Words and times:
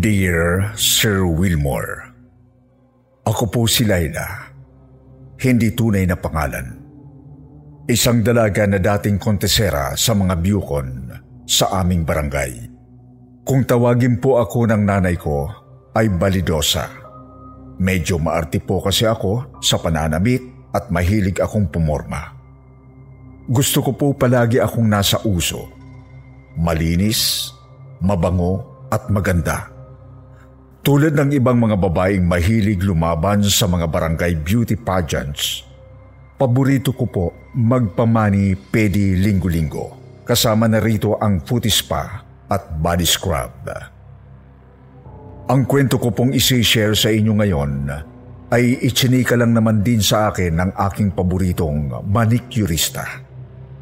Dear 0.00 0.72
Sir 0.80 1.28
Wilmore, 1.28 2.08
Ako 3.28 3.52
po 3.52 3.68
si 3.68 3.84
Laila. 3.84 4.48
Hindi 5.36 5.76
tunay 5.76 6.08
na 6.08 6.16
pangalan. 6.16 6.66
Isang 7.84 8.24
dalaga 8.24 8.64
na 8.64 8.80
dating 8.80 9.20
kontesera 9.20 9.92
sa 10.00 10.16
mga 10.16 10.40
Bukon 10.40 10.88
sa 11.44 11.84
aming 11.84 12.08
barangay. 12.08 12.52
Kung 13.44 13.68
tawagin 13.68 14.24
po 14.24 14.40
ako 14.40 14.72
ng 14.72 14.82
nanay 14.88 15.20
ko 15.20 15.52
ay 15.92 16.08
Balidosa. 16.08 16.88
Medyo 17.76 18.16
maarte 18.16 18.56
po 18.56 18.80
kasi 18.80 19.04
ako 19.04 19.60
sa 19.60 19.76
pananamit 19.76 20.49
at 20.70 20.88
mahilig 20.90 21.38
akong 21.42 21.66
pumorma. 21.66 22.34
Gusto 23.50 23.82
ko 23.82 23.90
po 23.94 24.06
palagi 24.14 24.62
akong 24.62 24.86
nasa 24.86 25.18
uso. 25.26 25.66
Malinis, 26.54 27.50
mabango 27.98 28.86
at 28.90 29.10
maganda. 29.10 29.70
Tulad 30.80 31.12
ng 31.12 31.34
ibang 31.36 31.60
mga 31.60 31.76
babaeng 31.76 32.24
mahilig 32.24 32.80
lumaban 32.80 33.44
sa 33.44 33.68
mga 33.68 33.90
barangay 33.90 34.32
beauty 34.40 34.80
pageants, 34.80 35.66
paborito 36.40 36.96
ko 36.96 37.04
po 37.04 37.26
magpamani 37.52 38.56
pedi 38.56 39.18
linggo-linggo. 39.18 39.98
Kasama 40.24 40.70
na 40.70 40.78
rito 40.78 41.18
ang 41.18 41.42
foot 41.42 41.66
spa 41.66 42.22
at 42.46 42.62
body 42.78 43.04
scrub. 43.04 43.66
Ang 45.50 45.66
kwento 45.66 45.98
ko 45.98 46.14
pong 46.14 46.30
isi-share 46.30 46.94
sa 46.94 47.10
inyo 47.10 47.34
ngayon 47.34 47.72
ay 48.50 48.82
ichinika 48.82 49.38
lang 49.38 49.54
naman 49.54 49.86
din 49.86 50.02
sa 50.02 50.34
akin 50.34 50.58
ng 50.58 50.70
aking 50.90 51.14
paboritong 51.14 52.02
manicurista, 52.02 53.22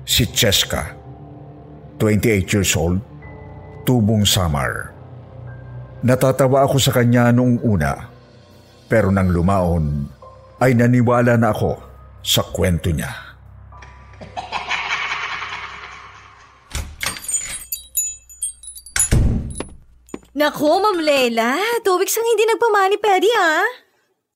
si 0.05 0.29
Cheska, 0.29 0.93
28 1.97 2.53
years 2.53 2.77
old, 2.77 3.01
tubong 3.89 4.29
Samar. 4.29 4.93
Natatawa 6.05 6.69
ako 6.69 6.77
sa 6.77 6.93
kanya 6.93 7.33
noong 7.33 7.65
una, 7.65 8.13
pero 8.87 9.09
nang 9.09 9.33
lumaon 9.33 10.05
ay 10.61 10.77
naniwala 10.77 11.41
na 11.41 11.49
ako 11.49 11.73
sa 12.21 12.45
kwento 12.45 12.93
niya. 12.93 13.09
Naku, 20.39 20.71
Ma'am 20.71 21.03
Lela, 21.03 21.59
two 21.83 21.99
weeks 21.99 22.15
ang 22.15 22.23
hindi 22.23 22.47
nagpamani 22.47 22.95
pedi 23.01 23.27
ha. 23.33 23.88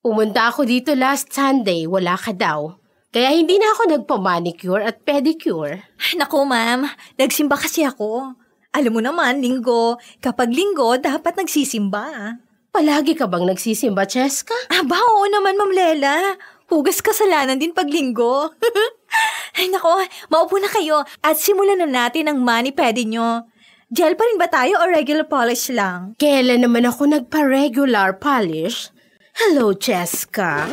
Pumunta 0.02 0.50
ako 0.50 0.66
dito 0.66 0.98
last 0.98 1.30
Sunday, 1.30 1.86
wala 1.86 2.18
ka 2.18 2.34
daw. 2.34 2.74
Kaya 3.14 3.38
hindi 3.38 3.54
na 3.54 3.70
ako 3.70 3.82
nagpa-manicure 3.86 4.82
at 4.82 5.06
pedicure. 5.06 5.86
Naku, 6.18 6.42
ma'am, 6.42 6.90
nagsimba 7.14 7.54
kasi 7.54 7.86
ako. 7.86 8.34
Alam 8.74 8.98
mo 8.98 9.00
naman, 9.00 9.38
linggo. 9.38 10.02
Kapag 10.18 10.50
linggo, 10.50 10.98
dapat 10.98 11.38
nagsisimba. 11.38 12.34
Palagi 12.74 13.14
ka 13.14 13.30
bang 13.30 13.46
nagsisimba, 13.46 14.02
Cheska? 14.10 14.74
Aba, 14.74 14.98
oo 14.98 15.30
naman, 15.30 15.54
Ma'am 15.54 15.70
Lela. 15.70 16.34
Hugas 16.66 16.98
kasalanan 16.98 17.62
din 17.62 17.70
pag 17.70 17.86
linggo. 17.86 18.58
Ay, 19.62 19.70
nako, 19.70 20.02
maupo 20.34 20.58
na 20.58 20.66
kayo 20.66 21.06
at 21.22 21.38
simulan 21.38 21.78
na 21.78 21.86
natin 21.86 22.26
ang 22.26 22.42
mani-pedi 22.42 23.06
nyo. 23.06 23.46
Gel 23.92 24.18
pa 24.18 24.26
rin 24.26 24.40
ba 24.40 24.50
tayo 24.50 24.82
o 24.82 24.88
regular 24.90 25.30
polish 25.30 25.70
lang? 25.70 26.18
Kailan 26.18 26.64
naman 26.64 26.90
ako 26.90 27.06
nagpa-regular 27.06 28.18
polish? 28.18 28.88
Hello, 29.32 29.72
Cheska. 29.72 30.68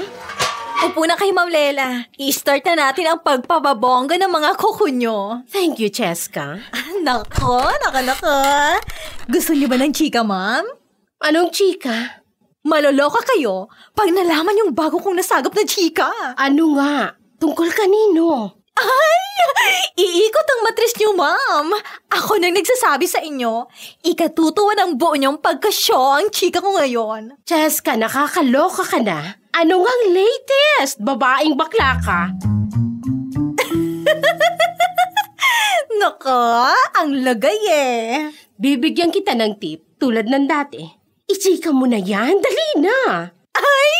Upo 0.83 1.07
na 1.07 1.15
kayo, 1.15 1.31
Ma'am 1.31 1.47
Lela. 1.47 2.11
I-start 2.19 2.67
na 2.67 2.91
natin 2.91 3.07
ang 3.07 3.23
pagpababongga 3.23 4.19
ng 4.19 4.31
mga 4.31 4.51
kuko 4.59 4.91
nyo. 4.91 5.43
Thank 5.47 5.79
you, 5.79 5.87
Cheska. 5.87 6.59
Nako, 7.07 7.63
nako, 7.79 7.99
nako. 8.03 8.35
Gusto 9.31 9.55
niyo 9.55 9.71
ba 9.71 9.79
ng 9.79 9.95
chika, 9.95 10.27
ma'am? 10.27 10.67
Anong 11.23 11.55
chika? 11.55 12.19
Maloloka 12.67 13.23
kayo 13.23 13.71
pag 13.95 14.11
nalaman 14.11 14.59
yung 14.59 14.75
bago 14.75 14.99
kong 14.99 15.15
nasagap 15.15 15.55
na 15.55 15.63
chika. 15.63 16.11
Ano 16.35 16.75
nga? 16.75 17.15
Tungkol 17.39 17.71
kanino? 17.71 18.58
Ay! 18.79 19.19
Iikot 19.99 20.47
ang 20.47 20.61
matris 20.63 20.95
niyo, 20.95 21.11
ma'am. 21.11 21.75
Ako 22.07 22.39
nang 22.39 22.55
nagsasabi 22.55 23.03
sa 23.03 23.19
inyo, 23.19 23.67
ikatutuwa 24.07 24.71
ng 24.79 24.95
buo 24.95 25.11
niyong 25.19 25.43
pagkasyo 25.43 25.99
ang 26.23 26.31
chika 26.31 26.63
ko 26.63 26.79
ngayon. 26.79 27.35
Cheska, 27.43 27.99
nakakaloka 27.99 28.87
ka 28.87 28.99
na. 29.03 29.35
Ano 29.51 29.83
nga 29.83 29.91
ang 29.91 30.03
latest? 30.15 31.03
Babaeng 31.03 31.59
bakla 31.59 31.99
ka? 31.99 32.31
Nako, 35.99 36.71
ang 36.95 37.11
lagay 37.27 37.59
eh. 37.67 38.31
Bibigyan 38.55 39.11
kita 39.11 39.35
ng 39.35 39.59
tip 39.59 39.99
tulad 39.99 40.31
ng 40.31 40.47
dati. 40.47 40.79
Ichika 41.27 41.75
mo 41.75 41.83
na 41.83 41.99
yan, 41.99 42.39
dali 42.39 42.67
na. 42.79 43.27
Ay! 43.51 43.98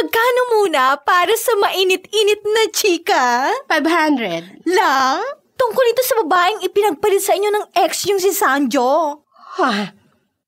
Magkano 0.00 0.42
muna 0.56 0.96
para 0.96 1.28
sa 1.36 1.52
mainit-init 1.60 2.40
na 2.40 2.72
chika? 2.72 3.52
500. 3.68 4.64
Lang? 4.64 5.20
Tungkol 5.60 5.84
ito 5.92 6.00
sa 6.08 6.24
babaeng 6.24 6.64
ipinagpalit 6.64 7.20
sa 7.20 7.36
inyo 7.36 7.52
ng 7.52 7.64
ex 7.84 8.08
yung 8.08 8.16
si 8.16 8.32
Sanjo. 8.32 9.20
Ha? 9.60 9.92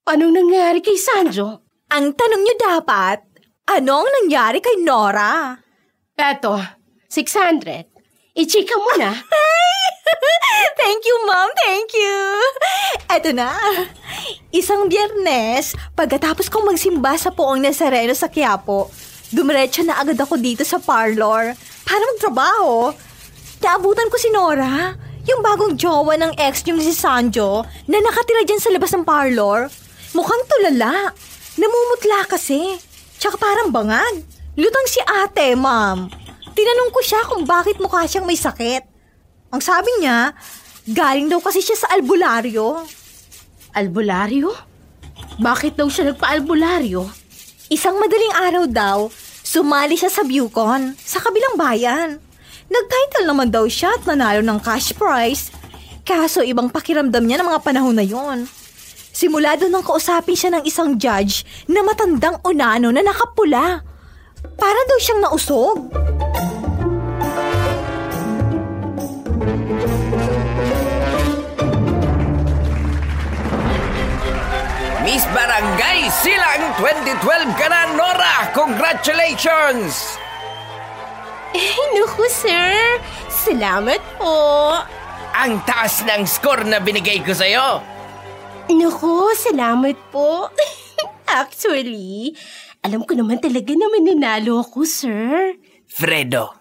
Anong 0.08 0.32
nangyari 0.32 0.80
kay 0.80 0.96
Sanjo? 0.96 1.68
Ang 1.92 2.16
tanong 2.16 2.40
niyo 2.40 2.56
dapat, 2.56 3.20
anong 3.68 4.08
nangyari 4.24 4.64
kay 4.64 4.80
Nora? 4.80 5.60
Eto, 6.16 6.56
600. 7.12 8.32
Ichika 8.32 8.80
mo 8.80 8.96
na. 8.96 9.12
thank 10.80 11.04
you, 11.04 11.16
ma'am. 11.28 11.52
Thank 11.60 11.92
you. 11.92 12.20
Eto 13.04 13.36
na. 13.36 13.52
Isang 14.48 14.88
biyernes, 14.88 15.76
pagkatapos 15.92 16.48
kong 16.48 16.72
magsimba 16.72 17.20
sa 17.20 17.28
poong 17.28 17.60
Nazareno 17.60 18.16
sa 18.16 18.32
Quiapo, 18.32 19.11
dumiretso 19.32 19.80
na 19.82 19.98
agad 19.98 20.20
ako 20.20 20.36
dito 20.38 20.62
sa 20.62 20.76
parlor 20.78 21.56
para 21.88 22.02
magtrabaho. 22.14 22.92
Naabutan 23.64 24.12
ko 24.12 24.16
si 24.20 24.28
Nora, 24.28 24.92
yung 25.24 25.40
bagong 25.40 25.74
jowa 25.78 26.18
ng 26.18 26.32
ex 26.36 26.66
niyong 26.66 26.82
si 26.82 26.92
Sanjo 26.92 27.64
na 27.88 27.98
nakatira 27.98 28.44
dyan 28.44 28.60
sa 28.60 28.70
labas 28.74 28.92
ng 28.92 29.06
parlor. 29.06 29.72
Mukhang 30.12 30.44
tulala. 30.44 31.14
Namumutla 31.56 32.28
kasi. 32.28 32.76
Tsaka 33.16 33.38
parang 33.38 33.72
bangag. 33.72 34.24
Lutang 34.58 34.88
si 34.90 35.00
ate, 35.00 35.56
ma'am. 35.56 36.10
Tinanong 36.52 36.90
ko 36.92 37.00
siya 37.00 37.24
kung 37.24 37.48
bakit 37.48 37.80
mukha 37.80 38.04
siyang 38.04 38.28
may 38.28 38.36
sakit. 38.36 38.84
Ang 39.54 39.62
sabi 39.62 39.88
niya, 40.02 40.36
galing 40.90 41.30
daw 41.30 41.40
kasi 41.40 41.64
siya 41.64 41.78
sa 41.78 41.88
albularyo. 41.94 42.82
Albularyo? 43.72 44.52
Bakit 45.40 45.80
daw 45.80 45.88
siya 45.88 46.12
nagpa-albularyo? 46.12 47.21
Isang 47.72 47.96
madaling 47.96 48.36
araw 48.36 48.64
daw, 48.68 48.98
sumali 49.40 49.96
siya 49.96 50.12
sa 50.12 50.20
Bucon, 50.28 50.92
sa 50.92 51.24
kabilang 51.24 51.56
bayan. 51.56 52.20
Nag-title 52.68 53.24
naman 53.24 53.48
daw 53.48 53.64
siya 53.64 53.96
at 53.96 54.04
nanalo 54.04 54.44
ng 54.44 54.60
cash 54.60 54.92
prize. 54.92 55.48
Kaso 56.04 56.44
ibang 56.44 56.68
pakiramdam 56.68 57.24
niya 57.24 57.40
ng 57.40 57.48
mga 57.48 57.64
panahon 57.64 57.96
na 57.96 58.04
yon. 58.04 58.44
Simula 59.16 59.56
doon 59.56 59.72
nang 59.72 59.88
kausapin 59.88 60.36
siya 60.36 60.52
ng 60.52 60.68
isang 60.68 61.00
judge 61.00 61.48
na 61.64 61.80
matandang 61.80 62.36
unano 62.44 62.92
na 62.92 63.00
nakapula. 63.00 63.80
Para 64.60 64.80
daw 64.92 64.98
siyang 65.00 65.24
nausog. 65.24 65.88
Miss 75.12 75.28
Barangay 75.28 76.08
Silang 76.08 76.72
2012 76.80 77.60
ka 77.60 77.68
na, 77.68 77.84
Nora! 77.92 78.48
Congratulations! 78.56 80.16
Eh, 81.52 81.76
naku, 81.92 82.24
sir. 82.32 82.96
Salamat 83.28 84.00
po. 84.16 84.72
Ang 85.36 85.60
taas 85.68 86.00
ng 86.08 86.24
score 86.24 86.64
na 86.64 86.80
binigay 86.80 87.20
ko 87.20 87.36
sa'yo. 87.36 87.84
Naku, 88.72 89.36
salamat 89.36 90.00
po. 90.08 90.48
Actually, 91.28 92.32
Alam 92.80 93.04
ko 93.04 93.12
naman 93.12 93.36
talaga 93.36 93.68
na 93.76 93.92
mananalo 93.92 94.64
ako, 94.64 94.88
sir. 94.88 95.60
Fredo. 95.92 96.56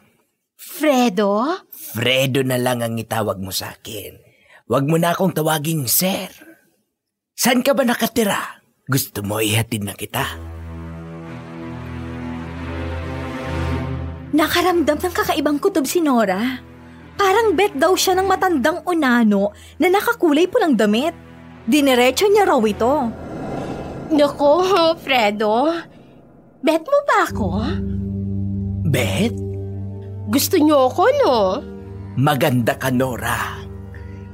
Fredo? 0.59 1.55
Fredo 1.71 2.43
na 2.43 2.59
lang 2.59 2.83
ang 2.83 2.99
itawag 2.99 3.39
mo 3.39 3.55
sa 3.55 3.71
akin. 3.71 4.19
Huwag 4.67 4.91
mo 4.91 4.99
na 4.99 5.15
akong 5.15 5.31
tawaging 5.31 5.87
sir. 5.87 6.50
Saan 7.41 7.65
ka 7.65 7.73
ba 7.73 7.81
nakatira? 7.81 8.61
Gusto 8.85 9.25
mo 9.25 9.41
ihatid 9.41 9.81
na 9.81 9.97
kita? 9.97 10.21
Nakaramdam 14.29 15.01
ng 15.01 15.09
kakaibang 15.09 15.57
kutob 15.57 15.89
si 15.89 16.05
Nora. 16.05 16.61
Parang 17.17 17.57
bet 17.57 17.73
daw 17.73 17.97
siya 17.97 18.13
ng 18.21 18.29
matandang 18.29 18.85
unano 18.85 19.57
na 19.81 19.89
nakakulay 19.89 20.45
pulang 20.45 20.77
damit. 20.77 21.17
Dinerecho 21.65 22.29
niya 22.29 22.45
raw 22.45 22.61
ito. 22.61 23.09
Nako, 24.13 24.53
Fredo. 25.01 25.81
Bet 26.61 26.85
mo 26.85 26.99
ba 27.09 27.17
ako? 27.25 27.49
Bet? 28.85 29.33
Gusto 30.29 30.61
niyo 30.61 30.93
ako, 30.93 31.03
no? 31.25 31.35
Maganda 32.21 32.77
ka, 32.77 32.93
Nora. 32.93 33.65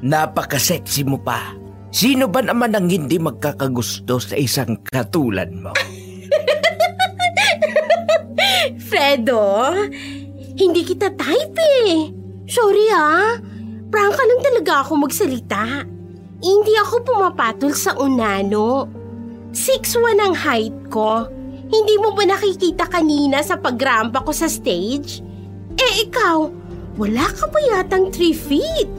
Napaka-sexy 0.03 1.07
mo 1.07 1.23
pa. 1.23 1.56
Sino 1.97 2.29
ba 2.29 2.45
naman 2.45 2.77
ang 2.77 2.93
hindi 2.93 3.17
magkakagusto 3.17 4.21
sa 4.21 4.37
isang 4.37 4.77
katulad 4.85 5.49
mo? 5.49 5.73
Fredo, 8.85 9.73
hindi 10.53 10.85
kita 10.85 11.09
type 11.17 11.57
eh. 11.57 12.13
Sorry 12.45 12.85
ah. 12.93 13.41
Prank 13.89 14.13
ka 14.13 14.23
lang 14.29 14.41
talaga 14.45 14.85
ako 14.85 15.09
magsalita. 15.09 15.89
Hindi 16.37 16.77
ako 16.77 17.01
pumapatol 17.01 17.73
sa 17.73 17.97
unano. 17.97 18.85
6'1 19.57 20.21
ang 20.21 20.37
height 20.37 20.77
ko. 20.93 21.25
Hindi 21.65 21.97
mo 21.97 22.13
ba 22.13 22.29
nakikita 22.29 22.93
kanina 22.93 23.41
sa 23.41 23.57
pagrampa 23.57 24.21
ko 24.21 24.29
sa 24.29 24.45
stage? 24.45 25.25
Eh 25.81 26.05
ikaw, 26.05 26.45
wala 26.93 27.25
ka 27.33 27.49
ba 27.49 27.57
yatang 27.73 28.13
3 28.13 28.37
feet? 28.37 28.89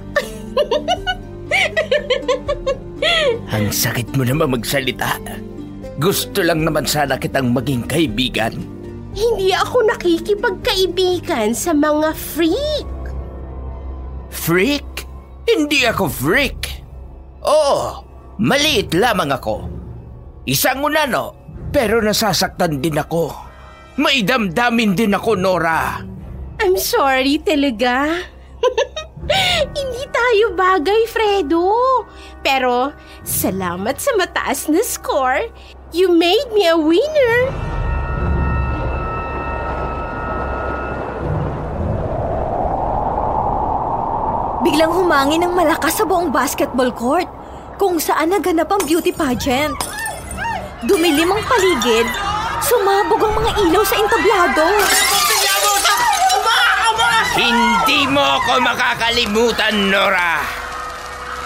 Ang 3.55 3.73
sakit 3.73 4.15
mo 4.15 4.25
naman 4.25 4.55
magsalita. 4.55 5.19
Gusto 5.99 6.47
lang 6.47 6.63
naman 6.63 6.87
sana 6.87 7.19
kitang 7.19 7.51
maging 7.51 7.83
kaibigan. 7.91 8.55
Hindi 9.19 9.51
ako 9.51 9.91
nakikipagkaibigan 9.91 11.51
sa 11.57 11.75
mga 11.75 12.15
freak. 12.15 12.87
Freak? 14.31 14.87
Hindi 15.49 15.83
ako 15.89 16.07
freak. 16.07 16.87
Oo, 17.43 18.05
maliit 18.39 18.95
lamang 18.95 19.35
ako. 19.35 19.67
Isang 20.47 20.87
unano, 20.87 21.35
pero 21.75 21.99
nasasaktan 21.99 22.79
din 22.79 23.01
ako. 23.01 23.35
May 23.99 24.23
damdamin 24.23 24.95
din 24.95 25.19
ako, 25.19 25.35
Nora. 25.35 25.99
I'm 26.63 26.79
sorry 26.79 27.43
talaga. 27.43 28.23
Hindi 29.77 30.05
tayo 30.09 30.57
bagay, 30.57 31.05
Fredo. 31.09 31.73
Pero 32.41 32.93
salamat 33.25 34.01
sa 34.01 34.17
mataas 34.17 34.69
na 34.73 34.81
score. 34.81 35.49
You 35.93 36.13
made 36.13 36.53
me 36.53 36.69
a 36.69 36.77
winner. 36.77 37.53
Biglang 44.69 44.93
humangin 44.93 45.49
ng 45.49 45.55
malakas 45.55 45.97
sa 45.97 46.05
buong 46.05 46.29
basketball 46.29 46.93
court 46.93 47.25
kung 47.81 47.97
saan 47.97 48.35
naganap 48.35 48.69
ang 48.69 48.83
beauty 48.85 49.15
pageant. 49.15 49.79
Dumilim 50.85 51.31
ang 51.31 51.43
paligid, 51.47 52.05
sumabog 52.61 53.23
ang 53.23 53.35
mga 53.39 53.51
ilaw 53.65 53.83
sa 53.87 53.97
entablado. 53.97 54.67
Hindi 57.37 58.09
mo 58.09 58.23
ako 58.23 58.63
makakalimutan, 58.65 59.93
Nora. 59.93 60.41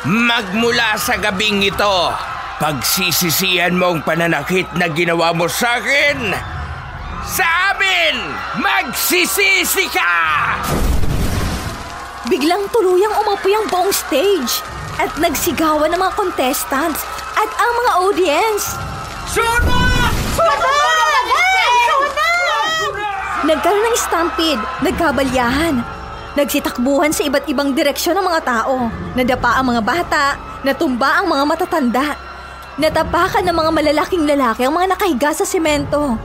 Magmula 0.07 0.99
sa 0.99 1.19
gabing 1.19 1.63
ito, 1.63 2.11
pagsisisihan 2.59 3.75
mo 3.75 3.95
ang 3.95 4.01
pananakit 4.03 4.67
na 4.79 4.91
ginawa 4.91 5.31
mo 5.35 5.47
sa 5.47 5.79
akin, 5.79 6.35
sa 7.23 7.75
amin, 7.75 8.19
magsisisi 8.59 9.87
ka! 9.95 10.15
Biglang 12.27 12.67
tuluyang 12.75 13.15
umapoy 13.15 13.55
ang 13.55 13.71
buong 13.71 13.95
stage 13.95 14.63
at 14.99 15.11
nagsigawan 15.23 15.91
ng 15.95 16.03
mga 16.03 16.15
contestants 16.19 17.07
at 17.39 17.51
ang 17.51 17.73
mga 17.79 17.93
audience. 18.03 18.65
Suna! 19.31 19.82
Nagkaroon 23.53 23.85
ng 23.85 23.99
stampede, 24.01 24.65
nagkabalyahan. 24.81 25.85
Nagsitakbuhan 26.41 27.13
sa 27.13 27.29
iba't 27.29 27.45
ibang 27.53 27.77
direksyon 27.77 28.17
ng 28.17 28.25
mga 28.25 28.41
tao. 28.49 28.89
Nadapa 29.13 29.61
ang 29.61 29.69
mga 29.69 29.83
bata, 29.85 30.25
natumba 30.65 31.21
ang 31.21 31.29
mga 31.29 31.45
matatanda. 31.45 32.17
Natapakan 32.81 33.45
ng 33.45 33.53
mga 33.53 33.71
malalaking 33.77 34.25
lalaki 34.25 34.65
ang 34.65 34.73
mga 34.73 34.97
nakahiga 34.97 35.37
sa 35.37 35.45
semento. 35.45 36.17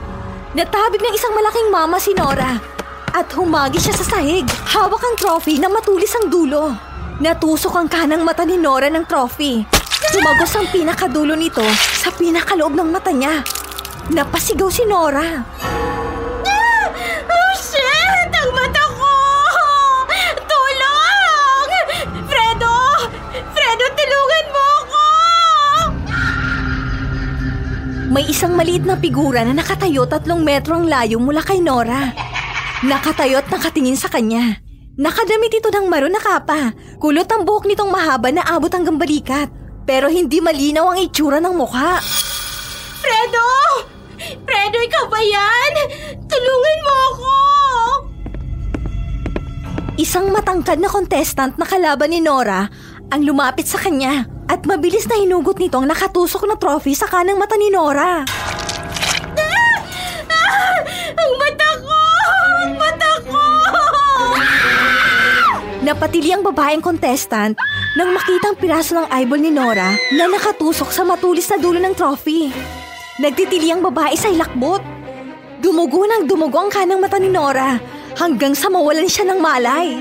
Natabig 0.56 1.04
ng 1.04 1.12
isang 1.12 1.36
malaking 1.36 1.68
mama 1.68 2.00
si 2.00 2.16
Nora. 2.16 2.56
At 3.12 3.28
humagi 3.36 3.76
siya 3.76 3.92
sa 3.92 4.16
sahig. 4.16 4.48
Hawak 4.48 5.04
ang 5.04 5.20
trophy 5.20 5.60
na 5.60 5.68
matulis 5.68 6.16
ang 6.16 6.32
dulo. 6.32 6.72
Natusok 7.20 7.76
ang 7.76 7.92
kanang 7.92 8.24
mata 8.24 8.48
ni 8.48 8.56
Nora 8.56 8.88
ng 8.88 9.04
trophy. 9.04 9.68
Tumagos 10.16 10.56
ang 10.56 10.64
pinakadulo 10.72 11.36
nito 11.36 11.60
sa 11.76 12.08
pinakaloob 12.08 12.72
ng 12.72 12.88
mata 12.88 13.12
niya. 13.12 13.44
Napasigaw 14.16 14.72
si 14.72 14.88
Nora. 14.88 15.44
Maliit 28.78 28.94
na 28.94 29.02
figura 29.02 29.42
na 29.42 29.58
nakatayo 29.58 30.06
tatlong 30.06 30.38
metro 30.46 30.78
ang 30.78 30.86
layo 30.86 31.18
mula 31.18 31.42
kay 31.42 31.58
Nora. 31.58 32.14
Nakatayo 32.86 33.42
at 33.42 33.50
nakatingin 33.50 33.98
sa 33.98 34.06
kanya. 34.06 34.62
Nakadamit 34.94 35.50
ito 35.50 35.66
ng 35.66 35.90
maroon 35.90 36.14
na 36.14 36.22
kapa. 36.22 36.78
Kulot 37.02 37.26
ang 37.26 37.42
buhok 37.42 37.66
nitong 37.66 37.90
mahaba 37.90 38.30
na 38.30 38.46
abot 38.46 38.70
hanggang 38.70 38.94
balikat. 38.94 39.50
Pero 39.82 40.06
hindi 40.06 40.38
malinaw 40.38 40.94
ang 40.94 40.98
itsura 41.02 41.42
ng 41.42 41.58
mukha. 41.58 41.98
Fredo! 43.02 43.46
Fredo, 44.46 44.78
ikaw 44.78 45.10
ba 45.10 45.20
yan? 45.26 45.72
Tulungan 46.30 46.78
mo 46.86 46.94
ako! 47.10 47.34
Isang 49.98 50.30
matangkad 50.30 50.78
na 50.78 50.86
contestant 50.86 51.58
na 51.58 51.66
kalaban 51.66 52.14
ni 52.14 52.22
Nora 52.22 52.70
ang 53.10 53.22
lumapit 53.26 53.66
sa 53.66 53.82
kanya 53.82 54.22
at 54.46 54.62
mabilis 54.70 55.10
na 55.10 55.18
hinugot 55.18 55.58
nito 55.58 55.82
ang 55.82 55.90
nakatusok 55.90 56.46
na 56.46 56.54
trophy 56.54 56.94
sa 56.94 57.10
kanang 57.10 57.42
mata 57.42 57.58
ni 57.58 57.74
Nora. 57.74 58.22
Napatili 65.88 66.36
ang 66.36 66.44
babaeng 66.44 66.84
contestant 66.84 67.56
nang 67.96 68.12
makita 68.12 68.52
ang 68.52 68.60
piraso 68.60 68.92
ng 68.92 69.08
eyeball 69.08 69.40
ni 69.40 69.48
Nora 69.48 69.96
na 70.12 70.28
nakatusok 70.28 70.92
sa 70.92 71.00
matulis 71.00 71.48
na 71.48 71.56
dulo 71.56 71.80
ng 71.80 71.96
trophy. 71.96 72.52
Nagtitili 73.16 73.72
ang 73.72 73.80
babae 73.80 74.12
sa 74.12 74.28
hilakbot. 74.28 74.84
Dumugo 75.64 76.04
ng 76.04 76.28
dumugo 76.28 76.60
ang 76.60 76.68
kanang 76.68 77.00
mata 77.00 77.16
ni 77.16 77.32
Nora 77.32 77.80
hanggang 78.20 78.52
sa 78.52 78.68
mawalan 78.68 79.08
siya 79.08 79.32
ng 79.32 79.40
malay. 79.40 79.96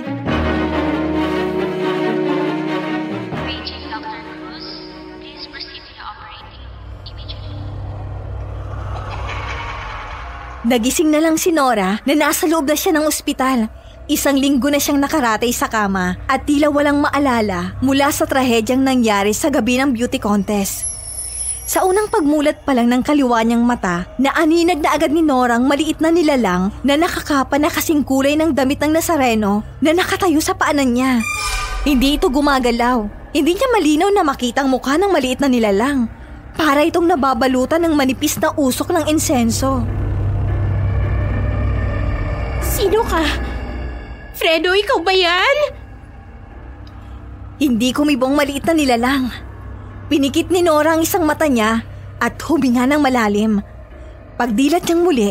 Nagising 10.68 11.16
na 11.16 11.24
lang 11.24 11.40
si 11.40 11.56
Nora 11.56 12.04
na 12.04 12.12
nasa 12.12 12.44
loob 12.44 12.68
na 12.68 12.76
siya 12.76 12.92
ng 12.92 13.08
ospital. 13.08 13.77
Isang 14.08 14.40
linggo 14.40 14.72
na 14.72 14.80
siyang 14.80 15.04
nakaratay 15.04 15.52
sa 15.52 15.68
kama 15.68 16.16
at 16.32 16.48
tila 16.48 16.72
walang 16.72 17.04
maalala 17.04 17.76
mula 17.84 18.08
sa 18.08 18.24
trahedyang 18.24 18.80
nangyari 18.80 19.36
sa 19.36 19.52
gabi 19.52 19.76
ng 19.76 19.92
beauty 19.92 20.16
contest. 20.16 20.88
Sa 21.68 21.84
unang 21.84 22.08
pagmulat 22.08 22.64
pa 22.64 22.72
lang 22.72 22.88
ng 22.88 23.04
kaliwa 23.04 23.44
niyang 23.44 23.68
mata, 23.68 24.08
naaninag 24.16 24.80
na 24.80 24.96
agad 24.96 25.12
ni 25.12 25.20
Nora 25.20 25.60
ang 25.60 25.68
maliit 25.68 26.00
na 26.00 26.08
nilalang 26.08 26.72
na 26.88 26.96
nakakapa 26.96 27.60
na 27.60 27.68
kasing 27.68 28.08
kulay 28.08 28.40
ng 28.40 28.56
damit 28.56 28.80
ng 28.80 28.96
Nazareno 28.96 29.68
na 29.84 29.92
nakatayo 29.92 30.40
sa 30.40 30.56
paanan 30.56 30.96
niya. 30.96 31.20
Hindi 31.84 32.16
ito 32.16 32.32
gumagalaw. 32.32 33.04
Hindi 33.36 33.60
niya 33.60 33.68
malinaw 33.76 34.10
na 34.16 34.24
makita 34.24 34.64
ang 34.64 34.72
mukha 34.72 34.96
ng 34.96 35.12
maliit 35.12 35.44
na 35.44 35.52
nilalang. 35.52 36.08
Para 36.56 36.88
itong 36.88 37.12
nababalutan 37.12 37.84
ng 37.84 37.92
manipis 37.92 38.40
na 38.40 38.56
usok 38.56 38.96
ng 38.96 39.12
insenso. 39.12 39.84
Sino 42.64 43.04
ka? 43.04 43.57
Fredo, 44.38 44.70
ikaw 44.78 45.02
ba 45.02 45.10
yan? 45.10 45.58
Hindi 47.58 47.90
kumibong 47.90 48.38
maliit 48.38 48.70
na 48.70 48.78
nilalang. 48.78 49.34
Pinikit 50.14 50.54
ni 50.54 50.62
Nora 50.62 50.94
ang 50.94 51.02
isang 51.02 51.26
mata 51.26 51.50
niya 51.50 51.82
at 52.22 52.38
huminga 52.46 52.86
ng 52.86 53.02
malalim. 53.02 53.58
Pagdilat 54.38 54.86
niyang 54.86 55.02
muli, 55.02 55.30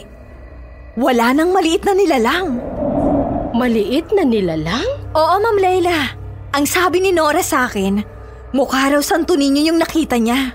wala 0.99 1.31
nang 1.31 1.55
maliit 1.55 1.87
na 1.87 1.95
nilalang. 1.95 2.59
Maliit 3.55 4.11
na 4.11 4.27
nilalang? 4.27 5.15
Oo, 5.15 5.35
Ma'am 5.39 5.55
Leila. 5.55 6.11
Ang 6.51 6.67
sabi 6.67 6.99
ni 6.99 7.15
Nora 7.15 7.47
sa 7.47 7.71
akin, 7.71 8.03
mukha 8.51 8.91
raw 8.91 8.99
Santo 8.99 9.39
Niño 9.39 9.63
yung 9.63 9.79
nakita 9.79 10.19
niya. 10.19 10.51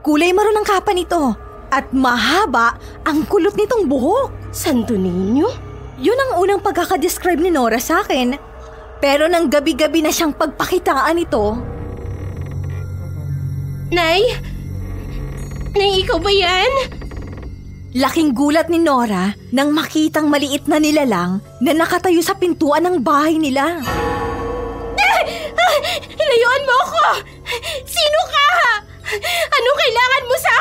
Kulay 0.00 0.32
maroon 0.32 0.56
ang 0.56 0.64
kapa 0.64 0.96
nito 0.96 1.36
at 1.68 1.92
mahaba 1.92 2.80
ang 3.04 3.28
kulot 3.28 3.52
nitong 3.52 3.84
buhok. 3.84 4.32
Santo 4.56 4.96
Niño? 4.96 5.63
Yun 5.98 6.18
ang 6.18 6.32
unang 6.42 6.60
pagkakadescribe 6.62 7.38
ni 7.38 7.50
Nora 7.54 7.78
sa 7.78 8.02
akin. 8.02 8.34
Pero 8.98 9.28
nang 9.30 9.50
gabi-gabi 9.50 10.00
na 10.00 10.10
siyang 10.10 10.34
pagpakitaan 10.34 11.20
ito, 11.20 11.58
Nay? 13.94 14.26
Nay, 15.76 16.02
ikaw 16.02 16.18
ba 16.18 16.32
yan? 16.32 16.72
laking 17.94 18.34
gulat 18.34 18.66
ni 18.66 18.82
Nora 18.82 19.30
nang 19.54 19.70
makitang 19.70 20.26
maliit 20.26 20.66
na 20.66 20.82
nilalang 20.82 21.38
na 21.62 21.70
nakatayo 21.70 22.18
sa 22.18 22.34
pintuan 22.34 22.82
ng 22.82 22.98
bahay 22.98 23.38
nila. 23.38 23.78
Ilayuan 26.18 26.62
mo 26.66 26.74
ako! 26.82 27.06
Sino 27.86 28.20
ka? 28.26 28.48
Anong 29.54 29.78
kailangan 29.78 30.24
mo 30.26 30.36
sa 30.42 30.53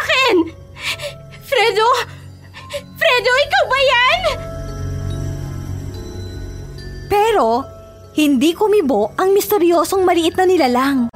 Pero, 7.43 7.67
hindi 8.15 8.55
kumibo 8.55 9.11
ang 9.19 9.35
misteryosong 9.35 10.07
maliit 10.07 10.39
na 10.39 10.47
nilalang. 10.47 11.11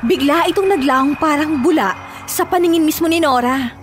Bigla 0.00 0.48
itong 0.48 0.72
naglahong 0.72 1.20
parang 1.20 1.60
bula 1.60 1.92
sa 2.24 2.48
paningin 2.48 2.80
mismo 2.80 3.04
ni 3.04 3.20
Nora. 3.20 3.76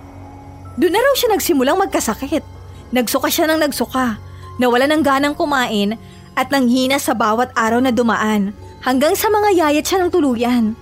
Doon 0.73 0.89
na 0.89 0.97
raw 0.97 1.13
siya 1.13 1.29
nagsimulang 1.29 1.77
magkasakit. 1.77 2.41
Nagsuka 2.89 3.29
siya 3.29 3.45
ng 3.45 3.61
nagsuka, 3.61 4.17
nawala 4.57 4.89
ng 4.89 5.05
ganang 5.05 5.37
kumain 5.37 6.01
at 6.33 6.49
nanghina 6.49 6.97
sa 6.97 7.13
bawat 7.13 7.53
araw 7.53 7.77
na 7.77 7.93
dumaan 7.93 8.57
hanggang 8.81 9.13
sa 9.13 9.29
mga 9.29 9.61
yayat 9.61 9.85
siya 9.85 10.01
ng 10.01 10.09
tuluyan. 10.09 10.73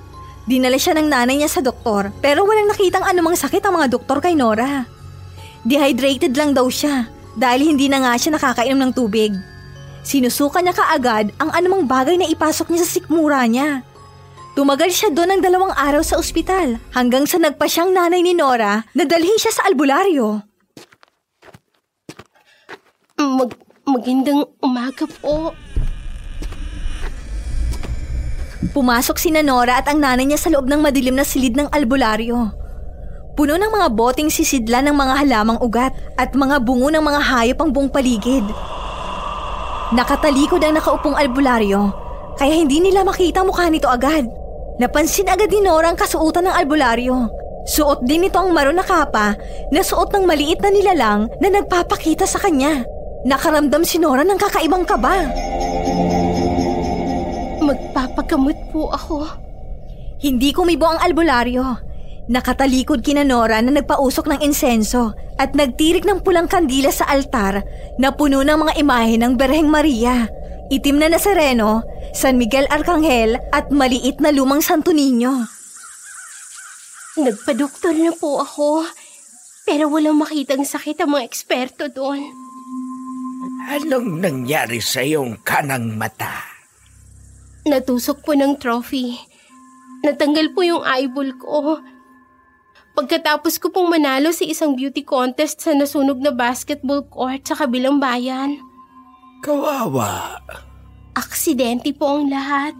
Dinala 0.47 0.79
siya 0.79 0.95
ng 0.95 1.11
nanay 1.11 1.43
niya 1.43 1.51
sa 1.51 1.59
doktor 1.59 2.07
pero 2.23 2.47
walang 2.47 2.71
nakitang 2.71 3.03
anumang 3.03 3.35
sakit 3.35 3.59
ang 3.67 3.83
mga 3.83 3.99
doktor 3.99 4.23
kay 4.23 4.31
Nora. 4.31 4.87
Dehydrated 5.67 6.39
lang 6.39 6.55
daw 6.55 6.71
siya 6.71 7.11
dahil 7.35 7.67
hindi 7.67 7.91
na 7.91 7.99
nga 7.99 8.15
siya 8.15 8.39
nakakainom 8.39 8.79
ng 8.79 8.93
tubig. 8.95 9.35
Sinusuka 10.03 10.63
niya 10.63 10.75
kaagad 10.75 11.35
ang 11.37 11.51
anumang 11.51 11.83
bagay 11.83 12.15
na 12.15 12.27
ipasok 12.27 12.71
niya 12.71 12.81
sa 12.83 12.91
sikmura 12.97 13.43
niya. 13.45 13.83
Tumagal 14.55 14.91
siya 14.91 15.09
doon 15.13 15.39
ng 15.39 15.41
dalawang 15.43 15.73
araw 15.75 16.03
sa 16.03 16.19
ospital 16.19 16.81
hanggang 16.91 17.23
sa 17.23 17.39
nagpa 17.39 17.69
siyang 17.69 17.95
nanay 17.95 18.19
ni 18.19 18.35
Nora 18.35 18.83
na 18.91 19.03
dalhin 19.07 19.39
siya 19.39 19.55
sa 19.55 19.63
albularyo. 19.69 20.43
Mag 23.19 23.51
magandang 23.87 24.43
umaga 24.59 25.05
po. 25.19 25.55
Pumasok 28.75 29.15
si 29.15 29.31
Nora 29.31 29.79
at 29.79 29.87
ang 29.87 30.03
nanay 30.03 30.27
niya 30.27 30.39
sa 30.39 30.51
loob 30.51 30.67
ng 30.67 30.83
madilim 30.83 31.15
na 31.15 31.23
silid 31.23 31.55
ng 31.55 31.71
albularyo. 31.71 32.51
Puno 33.39 33.55
ng 33.55 33.71
mga 33.71 33.87
boting 33.95 34.27
sisidla 34.27 34.83
ng 34.83 34.91
mga 34.91 35.23
halamang 35.23 35.59
ugat 35.63 35.95
at 36.19 36.35
mga 36.35 36.59
bungo 36.59 36.91
ng 36.91 36.99
mga 36.99 37.21
hayop 37.23 37.57
ang 37.63 37.71
buong 37.71 37.87
paligid. 37.87 38.43
Nakatalikod 39.89 40.61
ang 40.61 40.77
nakaupong 40.77 41.17
albularyo 41.17 41.89
kaya 42.37 42.61
hindi 42.61 42.77
nila 42.77 43.01
makita 43.01 43.41
mukha 43.41 43.73
nito 43.73 43.89
agad. 43.89 44.29
Napansin 44.77 45.25
agad 45.25 45.49
ni 45.49 45.65
Nora 45.65 45.89
ang 45.89 45.97
kasuotan 45.97 46.45
ng 46.45 46.55
albularyo. 46.55 47.25
Suot 47.65 48.05
din 48.05 48.23
nito 48.23 48.37
ang 48.37 48.53
maroon 48.53 48.77
na 48.77 48.85
kapa 48.85 49.33
na 49.73 49.81
suot 49.81 50.13
ng 50.13 50.29
maliit 50.29 50.61
na 50.61 50.69
nilalang 50.69 51.27
na 51.41 51.49
nagpapakita 51.49 52.29
sa 52.29 52.37
kanya. 52.37 52.85
Nakaramdam 53.25 53.81
si 53.81 53.97
Nora 53.97 54.21
ng 54.23 54.39
kakaibang 54.39 54.85
kaba. 54.85 55.25
Magpapagamot 57.59 58.57
po 58.69 58.93
ako. 58.93 59.25
Hindi 60.21 60.53
kumibo 60.53 60.85
ang 60.85 61.01
albularyo. 61.01 61.88
Nakatalikod 62.29 63.01
kina 63.01 63.25
Nora 63.25 63.57
na 63.57 63.73
nagpausok 63.73 64.29
ng 64.29 64.39
insenso 64.45 65.17
at 65.41 65.57
nagtirik 65.57 66.05
ng 66.05 66.21
pulang 66.21 66.45
kandila 66.45 66.93
sa 66.93 67.09
altar 67.09 67.65
na 67.97 68.13
puno 68.13 68.45
ng 68.45 68.53
mga 68.53 68.73
imahe 68.77 69.17
ng 69.17 69.33
Berheng 69.33 69.65
Maria, 69.65 70.29
itim 70.69 71.01
na 71.01 71.09
Nazareno, 71.09 71.81
San 72.13 72.37
Miguel 72.37 72.69
Arcangel 72.69 73.33
at 73.49 73.73
maliit 73.73 74.21
na 74.21 74.29
lumang 74.29 74.61
Santo 74.61 74.93
Niño. 74.93 75.49
Nagpadoktor 77.17 77.97
na 77.97 78.13
po 78.13 78.37
ako. 78.45 78.85
Pero 79.65 79.89
walang 79.89 80.21
makitang 80.21 80.61
sakit 80.61 81.01
ang 81.01 81.17
mga 81.17 81.25
eksperto 81.25 81.89
doon. 81.89 82.29
Anong 83.69 84.21
nangyari 84.21 84.77
sa 84.81 85.01
iyong 85.01 85.41
kanang 85.41 85.97
mata? 85.97 86.45
Natusok 87.65 88.21
po 88.21 88.37
ng 88.37 88.57
trophy. 88.61 89.17
Natanggal 90.05 90.53
po 90.53 90.61
yung 90.61 90.85
eyeball 90.85 91.33
ko. 91.37 91.81
Pagkatapos 92.99 93.63
ko 93.63 93.71
pong 93.71 93.95
manalo 93.95 94.35
sa 94.35 94.43
isang 94.43 94.75
beauty 94.75 95.07
contest 95.07 95.63
sa 95.63 95.71
nasunog 95.71 96.19
na 96.19 96.35
basketball 96.35 97.07
court 97.07 97.47
sa 97.47 97.55
kabilang 97.55 97.95
bayan. 97.95 98.59
Kawawa. 99.39 100.35
Aksidente 101.15 101.95
po 101.95 102.19
ang 102.19 102.27
lahat. 102.27 102.75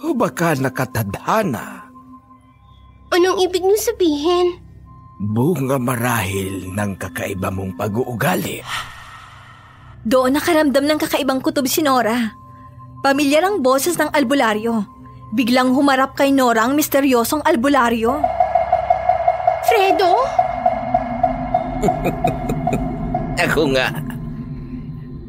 O 0.00 0.16
baka 0.16 0.56
nakatadhana? 0.56 1.92
Anong 3.12 3.44
ibig 3.44 3.60
niyo 3.60 3.76
sabihin? 3.76 4.56
Bunga 5.20 5.76
marahil 5.76 6.72
ng 6.72 6.92
kakaiba 6.96 7.52
mong 7.52 7.76
pag-uugali. 7.76 8.64
Doon 10.00 10.40
nakaramdam 10.40 10.88
ng 10.88 10.96
kakaibang 10.96 11.44
kutob 11.44 11.68
si 11.68 11.84
Nora. 11.84 12.32
Pamilyar 13.04 13.52
ang 13.52 13.60
boses 13.60 14.00
ng 14.00 14.16
albularyo. 14.16 14.80
Biglang 15.36 15.76
humarap 15.76 16.16
kay 16.16 16.32
Nora 16.32 16.64
ang 16.64 16.72
misteryosong 16.72 17.44
albularyo. 17.44 18.39
Fredo? 19.68 20.10
Ako 23.44 23.62
nga. 23.72 23.88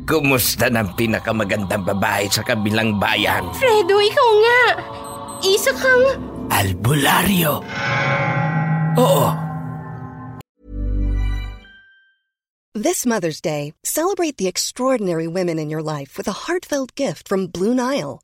Kumusta 0.08 0.68
ng 0.68 0.92
pinakamagandang 1.00 1.88
babae 1.88 2.28
sa 2.28 2.44
kabilang 2.44 3.00
bayan? 3.00 3.48
Fredo, 3.56 3.96
ikaw 4.00 4.30
nga. 4.44 4.62
Isa 5.42 5.72
kang... 5.80 6.06
Albularyo. 6.52 7.64
Oo, 9.00 9.52
This 12.74 13.06
Mother's 13.06 13.42
Day, 13.42 13.74
celebrate 13.84 14.38
the 14.38 14.48
extraordinary 14.48 15.28
women 15.28 15.60
in 15.60 15.70
your 15.70 15.84
life 15.84 16.18
with 16.18 16.26
a 16.28 16.48
heartfelt 16.48 16.96
gift 16.96 17.28
from 17.28 17.48
Blue 17.48 17.76
Nile. 17.76 18.24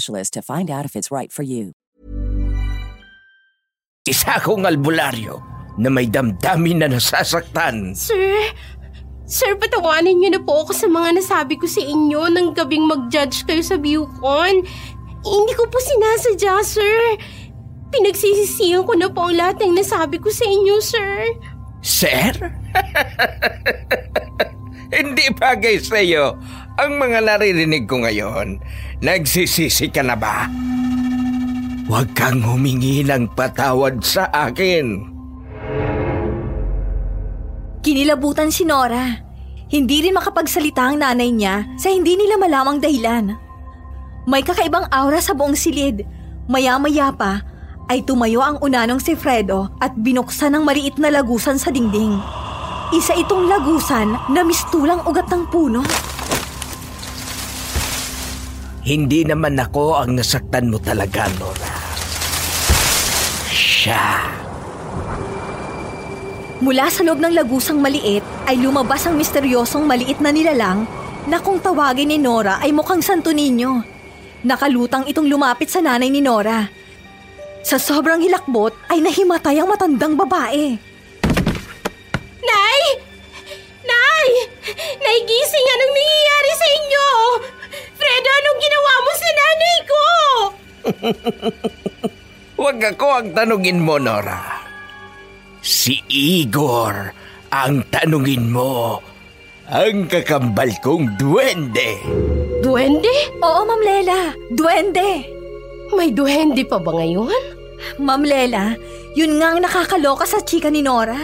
specialist 0.01 0.33
to 0.33 0.41
find 0.41 0.73
out 0.73 0.81
if 0.81 0.97
it's 0.97 1.13
right 1.13 1.29
for 1.29 1.45
you. 1.45 1.77
Isa 4.09 4.41
akong 4.41 4.65
albularyo 4.65 5.37
na 5.77 5.93
may 5.93 6.09
damdamin 6.09 6.81
na 6.81 6.89
nasasaktan. 6.89 7.93
Sir, 7.93 8.49
sir, 9.29 9.53
patawanin 9.61 10.17
niyo 10.17 10.33
na 10.33 10.41
po 10.41 10.65
ako 10.65 10.73
sa 10.73 10.89
mga 10.89 11.21
nasabi 11.21 11.53
ko 11.61 11.69
sa 11.69 11.85
inyo 11.85 12.33
nang 12.33 12.57
gabing 12.57 12.89
mag-judge 12.89 13.45
kayo 13.45 13.61
sa 13.61 13.77
Viewcon. 13.77 14.65
Hindi 15.21 15.53
ko 15.53 15.69
po 15.69 15.77
sinasadya, 15.77 16.65
sir. 16.65 17.21
Pinagsisisihan 17.93 18.81
ko 18.89 18.97
na 18.97 19.05
po 19.05 19.29
ang 19.29 19.37
lahat 19.37 19.61
ng 19.61 19.77
nasabi 19.77 20.17
ko 20.17 20.33
sa 20.33 20.49
inyo, 20.49 20.81
sir. 20.81 21.37
Sir? 21.85 22.33
Hindi 24.97 25.29
bagay 25.37 25.77
sa 25.77 26.01
iyo 26.01 26.41
ang 26.81 26.97
mga 26.97 27.21
naririnig 27.21 27.85
ko 27.85 28.01
ngayon. 28.01 28.57
Nagsisisi 29.05 29.93
ka 29.93 30.01
na 30.01 30.17
ba? 30.17 30.49
Huwag 31.85 32.17
kang 32.17 32.41
humingi 32.41 33.05
ng 33.05 33.29
patawad 33.37 34.01
sa 34.01 34.25
akin. 34.33 35.05
Kinilabutan 37.85 38.49
si 38.49 38.65
Nora. 38.65 39.29
Hindi 39.69 40.09
rin 40.09 40.17
makapagsalita 40.17 40.81
ang 40.91 41.05
nanay 41.05 41.29
niya 41.29 41.69
sa 41.77 41.93
hindi 41.93 42.17
nila 42.17 42.41
malamang 42.41 42.81
dahilan. 42.81 43.37
May 44.25 44.41
kakaibang 44.41 44.89
aura 44.89 45.21
sa 45.21 45.37
buong 45.37 45.55
silid. 45.55 46.01
Maya-maya 46.49 47.13
pa 47.13 47.45
ay 47.89 48.03
tumayo 48.03 48.41
ang 48.41 48.57
unanong 48.59 48.99
si 48.99 49.13
Fredo 49.13 49.69
at 49.79 49.93
binuksan 49.95 50.57
ang 50.57 50.63
maliit 50.65 50.97
na 50.97 51.13
lagusan 51.13 51.61
sa 51.61 51.69
dingding. 51.69 52.17
Isa 52.91 53.15
itong 53.15 53.47
lagusan 53.47 54.15
na 54.33 54.41
mistulang 54.43 54.99
ugat 55.07 55.31
ng 55.31 55.47
puno. 55.47 56.10
Hindi 58.81 59.21
naman 59.21 59.61
ako 59.61 60.01
ang 60.01 60.17
nasaktan 60.17 60.73
mo 60.73 60.81
talaga, 60.81 61.29
Nora. 61.37 61.73
Siya. 63.53 64.25
Mula 66.61 66.89
sa 66.89 67.05
loob 67.05 67.21
ng 67.21 67.33
lagusang 67.33 67.77
maliit 67.77 68.25
ay 68.49 68.57
lumabas 68.57 69.05
ang 69.05 69.17
misteryosong 69.17 69.85
maliit 69.85 70.17
na 70.17 70.33
nilalang 70.33 70.85
na 71.29 71.37
kung 71.41 71.61
tawagin 71.61 72.09
ni 72.09 72.17
Nora 72.17 72.57
ay 72.57 72.73
mukhang 72.73 73.05
Santo 73.05 73.29
Niño. 73.29 73.85
Nakalutang 74.41 75.05
itong 75.05 75.29
lumapit 75.29 75.69
sa 75.69 75.81
nanay 75.81 76.09
ni 76.09 76.21
Nora. 76.21 76.65
Sa 77.61 77.77
sobrang 77.77 78.17
hilakbot 78.17 78.73
ay 78.89 78.97
nahimatay 79.05 79.61
ang 79.61 79.69
matandang 79.69 80.17
babae. 80.17 80.73
Nay! 82.41 82.81
Nay! 83.85 84.27
Nay, 84.97 85.17
gising! 85.29 85.67
Anong 85.69 85.93
nangyayari 85.93 86.51
sa 86.57 86.67
inyo? 86.81 87.10
Nanay 89.61 89.79
ko? 89.85 90.03
Huwag 92.61 92.77
ako 92.81 93.05
ang 93.09 93.29
tanungin 93.33 93.81
mo, 93.81 93.97
Nora. 93.97 94.61
Si 95.61 96.01
Igor 96.09 97.13
ang 97.53 97.85
tanungin 97.93 98.49
mo. 98.49 99.01
Ang 99.71 100.11
kakambal 100.11 100.67
kong 100.83 101.15
duwende. 101.15 101.95
Duwende? 102.59 103.13
Oo, 103.39 103.63
Ma'am 103.63 103.81
Lela. 103.81 104.35
Duwende. 104.51 105.23
May 105.95 106.11
duwende 106.11 106.67
pa 106.67 106.75
ba 106.75 106.91
ngayon? 106.99 107.41
Ma'am 107.97 108.21
Lela, 108.21 108.75
yun 109.15 109.39
nga 109.39 109.55
ang 109.55 109.63
nakakaloka 109.63 110.27
sa 110.27 110.43
chika 110.43 110.67
ni 110.67 110.83
Nora. 110.83 111.17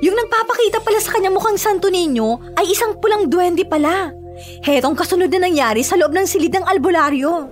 Yung 0.00 0.16
nagpapakita 0.16 0.80
pala 0.86 1.00
sa 1.02 1.18
kanya 1.18 1.34
mukhang 1.34 1.58
Santo 1.58 1.90
Niño 1.90 2.56
ay 2.56 2.70
isang 2.70 2.98
pulang 3.02 3.26
duwende 3.26 3.66
pala. 3.66 4.23
Hetong 4.64 4.98
kasunod 4.98 5.30
na 5.30 5.46
nangyari 5.46 5.86
sa 5.86 5.94
loob 5.94 6.10
ng 6.10 6.26
silid 6.26 6.50
ng 6.50 6.66
albularyo. 6.66 7.46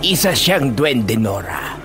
Isa 0.00 0.32
siyang 0.32 0.72
duwende, 0.72 1.16
Nora. 1.16 1.76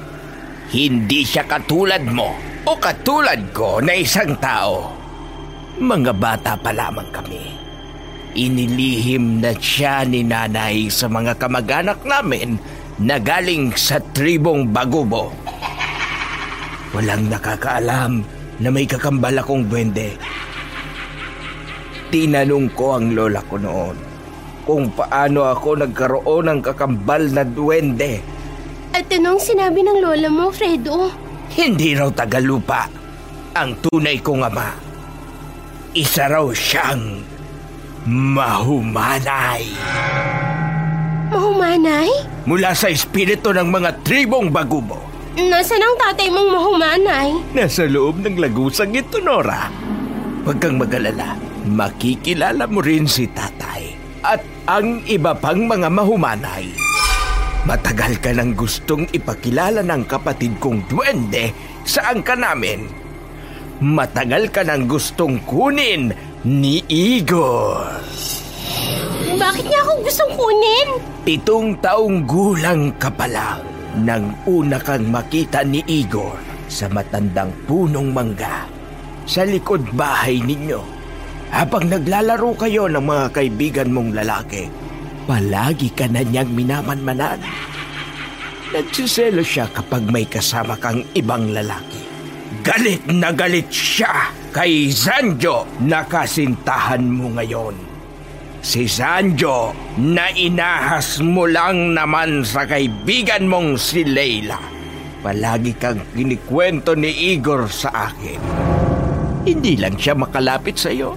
Hindi 0.71 1.27
siya 1.27 1.43
katulad 1.43 2.03
mo 2.07 2.35
o 2.63 2.75
katulad 2.79 3.51
ko 3.51 3.83
na 3.83 3.95
isang 3.95 4.35
tao. 4.39 4.91
Mga 5.75 6.11
bata 6.15 6.55
pa 6.55 6.71
lamang 6.71 7.11
kami. 7.11 7.43
Inilihim 8.35 9.39
na 9.39 9.55
siya 9.55 10.03
ni 10.03 10.23
nanay 10.23 10.91
sa 10.91 11.07
mga 11.07 11.39
kamag-anak 11.39 12.03
namin 12.03 12.59
na 12.99 13.19
galing 13.19 13.71
sa 13.75 13.99
tribong 14.11 14.71
Bagubo. 14.71 15.31
Walang 16.95 17.27
nakakaalam 17.27 18.23
na 18.59 18.67
may 18.71 18.87
kakambal 18.87 19.35
akong 19.35 19.67
duwende. 19.67 20.15
Tinanong 22.13 22.71
ko 22.77 22.97
ang 22.97 23.13
lola 23.17 23.41
ko 23.45 23.57
noon 23.57 23.97
kung 24.65 24.89
paano 24.89 25.45
ako 25.45 25.85
nagkaroon 25.85 26.49
ng 26.49 26.59
kakambal 26.65 27.21
na 27.29 27.45
duwende. 27.45 28.21
At 28.97 29.05
anong 29.13 29.37
sinabi 29.37 29.85
ng 29.85 30.01
lola 30.01 30.27
mo, 30.27 30.49
Fredo? 30.49 31.13
Hindi 31.53 31.93
raw 31.93 32.09
tagalupa 32.09 32.89
ang 33.55 33.77
tunay 33.79 34.19
kong 34.19 34.43
ama. 34.43 34.75
Isa 35.95 36.27
raw 36.27 36.43
siyang 36.51 37.23
mahumanay. 38.03 39.63
Mahumanay? 41.31 42.09
Mula 42.43 42.75
sa 42.75 42.91
espiritu 42.91 43.55
ng 43.55 43.71
mga 43.71 44.03
tribong 44.03 44.51
bagubo. 44.51 44.99
Nasaan 45.39 45.83
ang 45.83 45.95
tatay 45.99 46.27
mong 46.31 46.49
mahumanay? 46.51 47.29
Nasa 47.55 47.87
loob 47.87 48.19
ng 48.23 48.39
lagusang 48.39 48.91
ito, 48.91 49.23
Nora. 49.23 49.71
Huwag 50.43 50.59
kang 50.59 50.75
magalala. 50.75 51.54
Makikilala 51.65 52.69
mo 52.69 52.77
rin 52.77 53.09
si 53.09 53.25
tatay 53.25 53.97
at 54.21 54.41
ang 54.69 55.01
iba 55.09 55.33
pang 55.33 55.65
mga 55.65 55.89
mahumanay. 55.89 56.69
Matagal 57.65 58.21
ka 58.21 58.29
nang 58.29 58.53
gustong 58.53 59.09
ipakilala 59.09 59.81
ng 59.81 60.05
kapatid 60.05 60.61
kong 60.61 60.85
duwende 60.85 61.49
sa 61.81 62.13
angka 62.13 62.37
namin. 62.37 62.85
Matagal 63.81 64.53
ka 64.53 64.61
nang 64.61 64.85
gustong 64.85 65.41
kunin 65.49 66.13
ni 66.45 66.85
Igor. 66.85 67.97
Bakit 69.33 69.65
niya 69.65 69.81
ako 69.81 69.91
gustong 70.05 70.33
kunin? 70.37 70.87
Pitong 71.25 71.73
taong 71.81 72.29
gulang 72.29 72.93
ka 73.01 73.09
pa 73.09 73.25
lang 73.25 73.65
nang 74.05 74.37
una 74.45 74.77
kang 74.77 75.09
makita 75.09 75.65
ni 75.65 75.81
Igor 75.89 76.37
sa 76.69 76.85
matandang 76.93 77.49
punong 77.65 78.13
mangga 78.13 78.69
sa 79.25 79.41
likod 79.41 79.81
bahay 79.97 80.37
ninyo. 80.45 80.94
Habang 81.55 81.87
naglalaro 81.87 82.51
kayo 82.59 82.91
ng 82.91 82.99
mga 82.99 83.25
kaibigan 83.31 83.87
mong 83.95 84.11
lalaki, 84.11 84.67
palagi 85.23 85.87
ka 85.95 86.03
na 86.11 86.19
niyang 86.19 86.51
minamanmanan. 86.51 87.39
Nagsiselo 88.75 89.39
siya 89.39 89.71
kapag 89.71 90.03
may 90.11 90.27
kasama 90.27 90.75
kang 90.75 91.07
ibang 91.15 91.55
lalaki. 91.55 92.03
Galit 92.59 93.07
na 93.07 93.31
galit 93.31 93.71
siya 93.71 94.35
kay 94.51 94.91
Sanjo 94.91 95.63
na 95.79 96.03
kasintahan 96.03 97.07
mo 97.07 97.31
ngayon. 97.39 97.79
Si 98.59 98.83
Sanjo 98.91 99.71
na 99.95 100.27
inahas 100.35 101.23
mo 101.23 101.47
lang 101.47 101.95
naman 101.95 102.43
sa 102.43 102.67
kaibigan 102.67 103.47
mong 103.47 103.79
si 103.79 104.03
Leila. 104.03 104.59
Palagi 105.23 105.71
kang 105.79 106.03
kinikwento 106.11 106.99
ni 106.99 107.31
Igor 107.31 107.71
sa 107.71 108.11
akin. 108.11 108.43
Hindi 109.47 109.79
lang 109.79 109.95
siya 109.95 110.19
makalapit 110.19 110.75
sa 110.75 110.91
iyo 110.91 111.15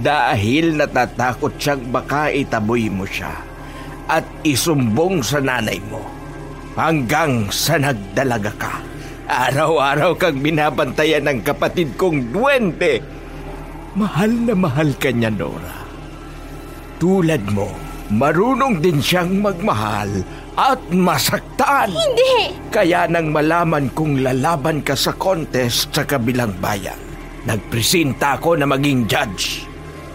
dahil 0.00 0.74
natatakot 0.74 1.54
siyang 1.60 1.86
baka 1.94 2.32
itaboy 2.34 2.90
mo 2.90 3.06
siya 3.06 3.34
at 4.10 4.26
isumbong 4.42 5.22
sa 5.22 5.38
nanay 5.38 5.78
mo 5.86 6.02
hanggang 6.74 7.48
sa 7.54 7.78
nagdalaga 7.78 8.52
ka. 8.58 8.74
Araw-araw 9.24 10.20
kang 10.20 10.42
binabantayan 10.44 11.24
ng 11.24 11.40
kapatid 11.40 11.96
kong 11.96 12.34
duwende. 12.34 13.00
Mahal 13.96 14.30
na 14.44 14.52
mahal 14.52 14.92
ka 15.00 15.08
niya, 15.08 15.32
Nora. 15.32 15.86
Tulad 17.00 17.40
mo, 17.48 17.72
marunong 18.12 18.82
din 18.84 19.00
siyang 19.00 19.40
magmahal 19.40 20.10
at 20.58 20.82
masaktan. 20.92 21.94
Hindi! 21.94 22.52
Kaya 22.68 23.08
nang 23.08 23.32
malaman 23.32 23.88
kong 23.96 24.20
lalaban 24.20 24.84
ka 24.84 24.92
sa 24.92 25.14
contest 25.16 25.94
sa 25.94 26.04
kabilang 26.04 26.52
bayan, 26.60 26.98
nagpresenta 27.48 28.36
ako 28.36 28.60
na 28.60 28.66
maging 28.68 29.08
judge. 29.08 29.73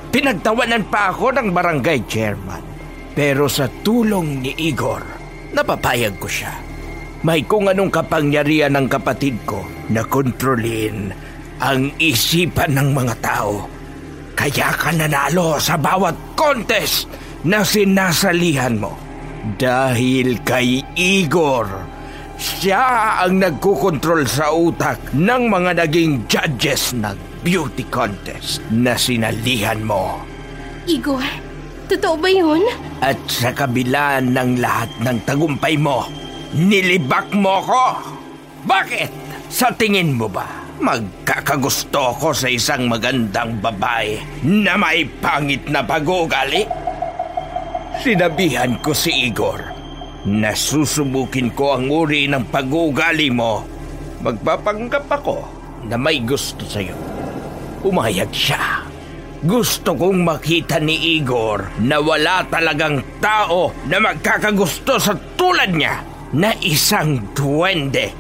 Pinagtawanan 0.10 0.89
pa 0.89 1.13
ako 1.13 1.38
ng 1.38 1.54
barangay 1.54 2.02
chairman. 2.10 2.65
Pero 3.13 3.45
sa 3.45 3.69
tulong 3.86 4.41
ni 4.41 4.58
Igor, 4.58 5.06
napapayag 5.54 6.17
ko 6.17 6.26
siya. 6.26 6.54
May 7.22 7.45
kung 7.45 7.69
anong 7.69 7.93
kapangyarihan 7.93 8.74
ng 8.74 8.88
kapatid 8.89 9.38
ko 9.45 9.62
na 9.93 10.02
kontrolin 10.08 11.13
ang 11.62 11.93
isipan 12.02 12.74
ng 12.74 12.89
mga 12.95 13.15
tao. 13.22 13.69
Kaya 14.34 14.72
ka 14.74 14.89
nanalo 14.95 15.60
sa 15.62 15.76
bawat 15.76 16.15
contest 16.34 17.06
na 17.45 17.62
sinasalihan 17.62 18.80
mo. 18.80 18.95
Dahil 19.60 20.41
kay 20.41 20.82
Igor, 20.95 21.67
siya 22.39 23.19
ang 23.19 23.43
nagkukontrol 23.43 24.24
sa 24.26 24.56
utak 24.56 25.12
ng 25.12 25.43
mga 25.52 25.86
naging 25.86 26.24
judges 26.32 26.95
ng 26.95 27.29
beauty 27.41 27.88
contest 27.88 28.63
na 28.71 28.95
sinalihan 28.99 29.80
mo. 29.84 30.23
Igor, 30.89 31.23
Totoo 31.89 32.21
ba 32.21 32.30
yun? 32.30 32.62
At 33.02 33.17
sa 33.25 33.49
kabila 33.49 34.21
ng 34.21 34.62
lahat 34.62 34.93
ng 35.02 35.17
tagumpay 35.25 35.73
mo, 35.73 36.06
nilibak 36.54 37.34
mo 37.34 37.65
ko. 37.65 37.86
Bakit? 38.69 39.10
Sa 39.49 39.73
tingin 39.73 40.13
mo 40.13 40.30
ba, 40.30 40.45
magkakagusto 40.78 42.13
ko 42.21 42.30
sa 42.30 42.45
isang 42.45 42.86
magandang 42.86 43.58
babae 43.58 44.21
na 44.45 44.78
may 44.78 45.02
pangit 45.17 45.65
na 45.65 45.82
pag-ugali? 45.82 46.62
Sinabihan 48.06 48.78
ko 48.86 48.93
si 48.93 49.10
Igor 49.25 49.58
na 50.30 50.54
susubukin 50.54 51.49
ko 51.58 51.73
ang 51.73 51.89
uri 51.89 52.30
ng 52.30 52.54
pag-ugali 52.54 53.34
mo. 53.34 53.65
Magpapanggap 54.21 55.10
ako 55.10 55.41
na 55.89 55.97
may 55.97 56.21
gusto 56.21 56.62
sa'yo. 56.69 57.18
Umayag 57.80 58.32
siya. 58.36 58.84
Gusto 59.39 59.96
kong 59.96 60.28
makita 60.28 60.84
ni 60.84 61.15
Igor 61.15 61.80
na 61.80 62.04
wala 62.04 62.44
talagang 62.52 63.00
tao 63.24 63.72
na 63.88 63.96
magkakagusto 64.04 65.00
sa 65.00 65.15
tulad 65.39 65.72
niya 65.72 66.04
na 66.36 66.52
isang 66.60 67.24
duwende. 67.32 68.12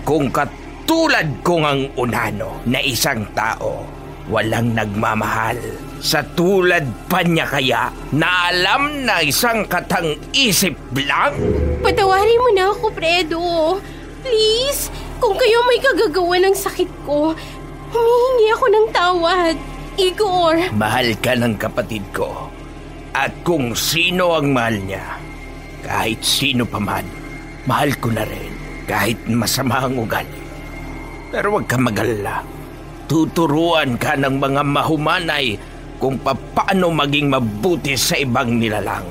Kung 0.00 0.32
katulad 0.32 1.44
kong 1.44 1.64
ang 1.68 1.82
unano 2.00 2.64
na 2.64 2.80
isang 2.80 3.28
tao, 3.36 3.84
walang 4.32 4.72
nagmamahal. 4.72 5.60
Sa 6.00 6.24
tulad 6.24 6.88
pa 7.06 7.20
niya 7.20 7.46
kaya 7.46 7.92
na 8.16 8.48
alam 8.48 9.04
na 9.04 9.20
isang 9.20 9.68
katang 9.68 10.16
isip 10.32 10.74
lang? 10.96 11.36
Patawarin 11.84 12.42
mo 12.42 12.50
na 12.56 12.72
ako, 12.72 12.86
Fredo. 12.96 13.44
Please, 14.24 14.88
kung 15.22 15.38
kayo 15.38 15.62
may 15.70 15.78
kagagawa 15.78 16.34
ng 16.42 16.56
sakit 16.58 16.90
ko, 17.06 17.36
humihingi 17.92 18.48
ako 18.56 18.66
ng 18.66 18.86
tawad. 18.90 19.56
Igor! 20.00 20.56
Mahal 20.72 21.12
ka 21.20 21.36
ng 21.36 21.54
kapatid 21.60 22.02
ko. 22.16 22.48
At 23.12 23.30
kung 23.44 23.76
sino 23.76 24.32
ang 24.32 24.56
mahal 24.56 24.80
niya, 24.80 25.20
kahit 25.84 26.24
sino 26.24 26.64
pa 26.64 26.80
man, 26.80 27.04
mahal 27.68 27.92
ko 28.00 28.08
na 28.08 28.24
rin 28.24 28.52
kahit 28.88 29.20
masama 29.28 29.86
ang 29.86 30.00
ugali. 30.00 30.42
Pero 31.32 31.56
huwag 31.56 31.68
ka 31.68 31.76
magalala. 31.76 32.44
Tuturuan 33.08 34.00
ka 34.00 34.16
ng 34.16 34.40
mga 34.40 34.62
mahumanay 34.64 35.56
kung 36.00 36.16
paano 36.24 36.88
maging 36.90 37.30
mabuti 37.30 37.94
sa 37.94 38.16
ibang 38.16 38.56
nilalang. 38.56 39.04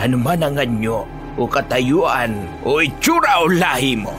Ano 0.00 0.16
man 0.16 0.40
ang 0.40 0.56
anyo 0.56 1.04
o 1.36 1.44
katayuan 1.44 2.48
o 2.64 2.80
itsura 2.80 3.44
o 3.44 3.48
lahi 3.48 3.94
mo. 3.96 4.16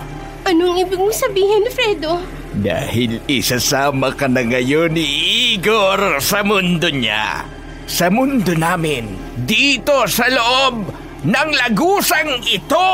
Anong 0.52 0.84
ibig 0.84 1.00
mo 1.00 1.08
sabihin, 1.16 1.64
Fredo? 1.72 2.20
Dahil 2.52 3.24
isasama 3.24 4.12
ka 4.12 4.28
na 4.28 4.44
ngayon 4.44 4.92
ni 4.92 5.08
Igor 5.56 6.20
sa 6.20 6.44
mundo 6.44 6.92
niya. 6.92 7.48
Sa 7.88 8.12
mundo 8.12 8.52
namin, 8.52 9.16
dito 9.48 10.04
sa 10.12 10.28
loob 10.28 10.92
ng 11.24 11.50
lagusang 11.56 12.44
ito. 12.44 12.92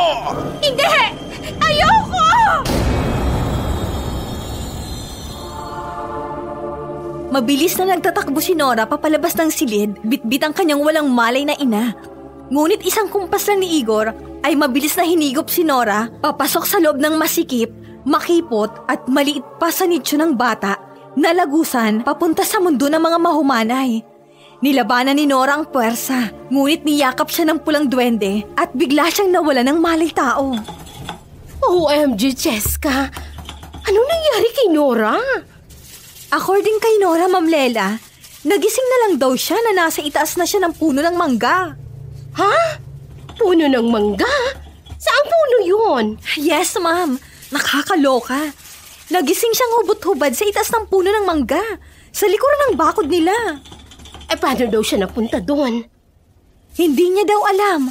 Hindi! 0.61 0.85
Ayoko! 1.57 2.29
Mabilis 7.33 7.73
na 7.81 7.97
nagtatakbo 7.97 8.37
si 8.37 8.53
Nora 8.53 8.85
papalabas 8.85 9.33
ng 9.33 9.49
silid, 9.49 9.97
bitbit 10.05 10.45
ang 10.45 10.53
kanyang 10.53 10.85
walang 10.85 11.09
malay 11.09 11.41
na 11.41 11.57
ina. 11.57 11.97
Ngunit 12.53 12.85
isang 12.85 13.09
kumpas 13.09 13.49
lang 13.49 13.65
ni 13.65 13.81
Igor 13.81 14.26
ay 14.43 14.53
mabilis 14.57 14.97
na 14.97 15.05
hinigop 15.05 15.49
si 15.49 15.65
Nora 15.65 16.09
papasok 16.21 16.63
sa 16.65 16.77
loob 16.77 16.97
ng 17.01 17.15
masikip, 17.17 17.69
makipot 18.05 18.69
at 18.85 19.05
maliit 19.09 19.43
pa 19.57 19.71
sa 19.73 19.85
nicho 19.89 20.17
ng 20.17 20.35
bata 20.37 20.77
na 21.17 21.33
lagusan 21.33 22.05
papunta 22.05 22.45
sa 22.45 22.61
mundo 22.61 22.85
ng 22.85 23.01
mga 23.01 23.17
mahumanay. 23.17 23.91
Nilabanan 24.57 25.17
ni 25.17 25.29
Nora 25.29 25.57
ang 25.57 25.69
puwersa, 25.69 26.49
ngunit 26.49 26.81
niyakap 26.81 27.29
siya 27.29 27.45
ng 27.49 27.61
pulang 27.61 27.85
duwende 27.85 28.41
at 28.57 28.73
bigla 28.73 29.09
siyang 29.09 29.29
nawala 29.29 29.61
ng 29.61 29.77
malay 29.77 30.09
tao. 30.09 30.57
OMG, 31.61 32.33
Cheska! 32.33 33.09
Anong 33.85 34.07
nangyari 34.07 34.49
kay 34.53 34.67
Nora? 34.73 35.13
According 36.33 36.77
kay 36.81 36.95
Nora 36.99 37.29
Mamlela, 37.29 38.01
nagising 38.45 38.87
na 38.89 38.97
lang 39.05 39.13
daw 39.21 39.33
siya 39.37 39.57
na 39.61 39.85
nasa 39.85 40.01
itaas 40.01 40.35
na 40.41 40.45
siya 40.45 40.65
ng 40.65 40.73
puno 40.73 41.05
ng 41.05 41.15
mangga. 41.15 41.77
Ha? 42.37 42.53
Puno 43.37 43.65
ng 43.69 43.87
mangga? 43.87 44.35
Saan 44.97 45.25
puno 45.29 45.57
yun? 45.63 46.05
Yes, 46.35 46.73
ma'am. 46.81 47.21
Nakakaloka. 47.53 48.51
Nagising 49.07 49.53
siyang 49.55 49.73
hubot-hubad 49.81 50.35
sa 50.35 50.43
itaas 50.43 50.67
ng 50.73 50.91
puno 50.91 51.07
ng 51.07 51.23
mangga, 51.23 51.63
sa 52.11 52.27
likuran 52.27 52.61
ng 52.67 52.73
bakod 52.75 53.07
nila. 53.07 53.31
Eh, 54.27 54.35
paano 54.35 54.67
daw 54.67 54.83
siya 54.83 55.07
napunta 55.07 55.39
doon? 55.39 55.85
Hindi 56.75 57.05
niya 57.13 57.23
daw 57.23 57.41
alam. 57.47 57.87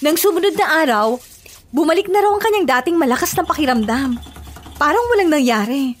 Nang 0.00 0.16
sumunod 0.16 0.56
na 0.56 0.66
araw, 0.82 1.20
bumalik 1.68 2.08
na 2.08 2.24
raw 2.24 2.32
ang 2.32 2.42
kanyang 2.42 2.66
dating 2.80 2.96
malakas 2.96 3.36
na 3.36 3.44
pakiramdam. 3.44 4.16
Parang 4.80 5.04
walang 5.12 5.28
nangyari. 5.28 5.94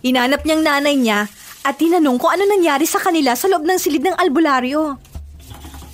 Hinanap 0.00 0.42
niyang 0.48 0.64
nanay 0.64 0.96
niya 0.96 1.28
at 1.64 1.76
tinanong 1.76 2.16
kung 2.16 2.32
ano 2.32 2.44
nangyari 2.48 2.88
sa 2.88 2.98
kanila 2.98 3.36
sa 3.36 3.48
loob 3.52 3.68
ng 3.68 3.78
silid 3.78 4.04
ng 4.04 4.16
albularyo. 4.16 4.96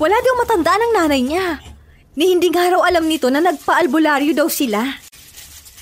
Wala 0.00 0.16
daw 0.16 0.34
matandaan 0.40 0.82
ang 0.82 0.92
nanay 0.96 1.20
niya. 1.20 1.60
Ni 2.20 2.36
hindi 2.36 2.52
nga 2.52 2.68
raw 2.68 2.84
alam 2.84 3.08
nito 3.08 3.32
na 3.32 3.40
nagpa-albularyo 3.40 4.36
daw 4.36 4.44
sila. 4.44 4.84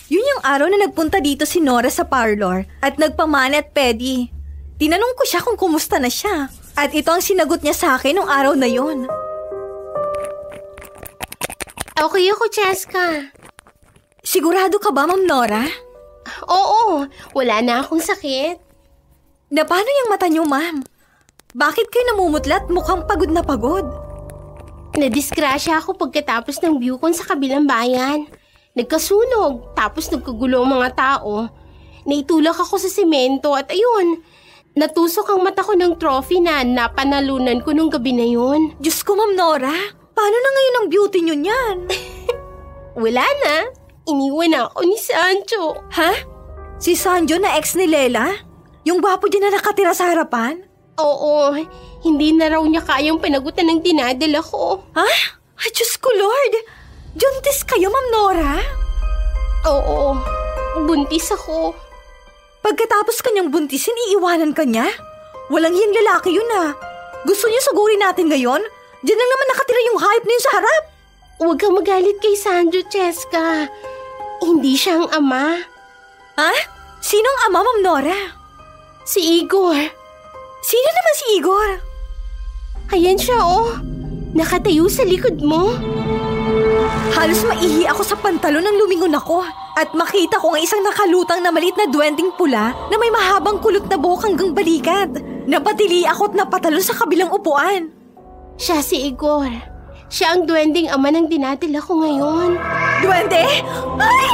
Yun 0.06 0.22
yung 0.22 0.42
araw 0.46 0.70
na 0.70 0.86
nagpunta 0.86 1.18
dito 1.18 1.42
si 1.42 1.58
Nora 1.58 1.90
sa 1.90 2.06
parlor 2.06 2.62
at 2.78 2.94
nagpamana 2.94 3.58
at 3.58 3.74
pedi. 3.74 4.30
Tinanong 4.78 5.18
ko 5.18 5.26
siya 5.26 5.42
kung 5.42 5.58
kumusta 5.58 5.98
na 5.98 6.06
siya. 6.06 6.46
At 6.78 6.94
ito 6.94 7.10
ang 7.10 7.18
sinagot 7.18 7.66
niya 7.66 7.74
sa 7.74 7.98
akin 7.98 8.22
nung 8.22 8.30
araw 8.30 8.54
na 8.54 8.70
yon. 8.70 9.10
Okay 11.98 12.30
ako, 12.30 12.44
Cheska. 12.54 13.34
Sigurado 14.22 14.78
ka 14.78 14.94
ba, 14.94 15.10
Ma'am 15.10 15.26
Nora? 15.26 15.66
Oo, 16.46 17.02
wala 17.34 17.58
na 17.66 17.82
akong 17.82 17.98
sakit. 17.98 18.62
Na 19.50 19.66
paano 19.66 19.90
yung 19.90 20.10
mata 20.14 20.30
niyo, 20.30 20.46
ma'am? 20.46 20.86
Bakit 21.50 21.90
kayo 21.90 22.14
namumutlat 22.14 22.70
mukhang 22.70 23.02
pagod 23.10 23.34
na 23.34 23.42
pagod? 23.42 24.07
Nadisgrasya 24.98 25.78
ako 25.78 25.94
pagkatapos 25.94 26.58
ng 26.58 26.82
Bucon 26.82 27.14
sa 27.14 27.22
kabilang 27.22 27.70
bayan. 27.70 28.26
Nagkasunog, 28.74 29.78
tapos 29.78 30.10
nagkagulo 30.10 30.66
ang 30.66 30.74
mga 30.74 30.90
tao. 30.98 31.46
Naitulak 32.02 32.58
ako 32.58 32.82
sa 32.82 32.90
semento 32.90 33.54
at 33.54 33.70
ayun, 33.70 34.18
natusok 34.74 35.38
ang 35.38 35.46
mata 35.46 35.62
ko 35.62 35.78
ng 35.78 35.94
trophy 36.02 36.42
na 36.42 36.66
napanalunan 36.66 37.62
ko 37.62 37.70
nung 37.70 37.94
gabi 37.94 38.10
na 38.10 38.26
yun. 38.26 38.74
Diyos 38.82 39.06
ko, 39.06 39.14
Ma'am 39.14 39.38
Nora. 39.38 39.74
Paano 40.18 40.34
na 40.34 40.50
ngayon 40.50 40.78
ang 40.82 40.86
beauty 40.90 41.18
niyo 41.22 41.36
niyan? 41.38 41.76
Wala 43.06 43.22
na. 43.22 43.70
Iniwan 44.10 44.50
na 44.50 44.66
ako 44.66 44.82
ni 44.82 44.98
Sancho. 44.98 45.78
ha? 45.94 46.10
Si 46.82 46.98
Sanjo 46.98 47.38
na 47.38 47.54
ex 47.54 47.78
ni 47.78 47.86
Lela? 47.86 48.34
Yung 48.82 48.98
gwapo 48.98 49.30
din 49.30 49.46
na 49.46 49.54
nakatira 49.54 49.94
sa 49.94 50.10
harapan? 50.10 50.67
Oo, 50.98 51.54
hindi 52.02 52.34
na 52.34 52.50
raw 52.50 52.62
niya 52.66 52.82
kayang 52.82 53.22
panagutan 53.22 53.70
ng 53.70 53.80
dinadala 53.86 54.42
ko. 54.42 54.82
Ha? 54.98 55.06
Ay, 55.58 55.70
Diyos 55.70 55.94
ko, 56.02 56.10
Lord! 56.10 56.54
Juntis 57.14 57.62
kayo, 57.62 57.90
Ma'am 57.90 58.06
Nora? 58.10 58.58
Oo, 59.66 60.18
buntis 60.86 61.30
ako. 61.34 61.74
Pagkatapos 62.62 63.22
kanyang 63.22 63.50
buntisin, 63.50 63.94
iiwanan 64.10 64.54
ka 64.54 64.66
niya? 64.66 64.86
Walang 65.50 65.74
hiyang 65.74 65.94
lalaki 66.02 66.34
yun 66.34 66.50
ah. 66.58 66.74
Gusto 67.26 67.46
niyo 67.46 67.58
sugurin 67.62 68.02
natin 68.02 68.30
ngayon? 68.30 68.62
Diyan 69.02 69.18
lang 69.18 69.30
naman 69.30 69.48
nakatira 69.54 69.80
yung 69.90 69.98
hype 70.02 70.26
na 70.26 70.34
yun 70.34 70.44
sa 70.44 70.54
harap. 70.58 70.84
Huwag 71.38 71.58
kang 71.62 71.74
magalit 71.78 72.18
kay 72.18 72.34
Sanjo, 72.34 72.82
Cheska. 72.90 73.70
Hindi 74.42 74.74
siya 74.74 75.02
ang 75.02 75.08
ama. 75.14 75.62
Ha? 76.38 76.52
Sinong 76.98 77.38
ama, 77.50 77.62
Ma'am 77.62 77.80
Nora? 77.82 78.20
Si 79.06 79.42
Igor. 79.42 79.97
Sino 80.62 80.88
naman 80.90 81.14
si 81.14 81.26
Igor? 81.38 81.70
Ayan 82.94 83.18
siya, 83.18 83.38
oh. 83.42 83.78
Nakatayo 84.34 84.90
sa 84.90 85.06
likod 85.06 85.38
mo. 85.40 85.74
Halos 87.14 87.42
maihi 87.46 87.84
ako 87.88 88.02
sa 88.04 88.16
pantalon 88.18 88.62
nang 88.62 88.76
lumingon 88.76 89.16
ako 89.16 89.42
at 89.78 89.94
makita 89.94 90.42
ko 90.42 90.54
ang 90.54 90.62
isang 90.62 90.82
nakalutang 90.82 91.40
na 91.40 91.54
maliit 91.54 91.78
na 91.78 91.86
duwending 91.86 92.34
pula 92.34 92.74
na 92.90 92.96
may 92.98 93.10
mahabang 93.10 93.62
kulot 93.62 93.86
na 93.86 93.98
buhok 93.98 94.28
hanggang 94.28 94.52
balikat. 94.52 95.10
Napatili 95.48 96.04
ako 96.04 96.32
at 96.32 96.34
napatalon 96.36 96.84
sa 96.84 96.96
kabilang 96.98 97.32
upuan. 97.32 97.88
Siya 98.58 98.82
si 98.82 99.06
Igor. 99.08 99.48
Siya 100.08 100.34
ang 100.34 100.48
duwending 100.48 100.90
ama 100.90 101.12
ng 101.12 101.28
dinadala 101.28 101.78
ko 101.84 101.92
ngayon. 102.00 102.50
Duwende? 103.04 103.44
Ay! 104.00 104.28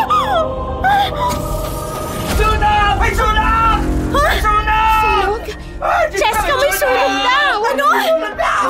Sunog! 2.38 2.94
May 2.98 3.12
sunog! 3.12 3.43
May 5.80 6.06
sunog! 6.10 6.14
Sunog? 6.14 6.20
Cheska, 6.20 6.52
may 6.54 6.72
sunog 6.78 7.14
daw! 7.24 7.56
Ano? 7.64 7.86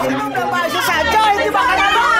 Sunog 0.05 0.33
naman 0.33 0.64
si 0.73 0.81
Sancho! 0.85 1.21
Hindi 1.21 1.49
ba 1.53 1.62
ka 1.62 1.75
naman? 1.77 2.12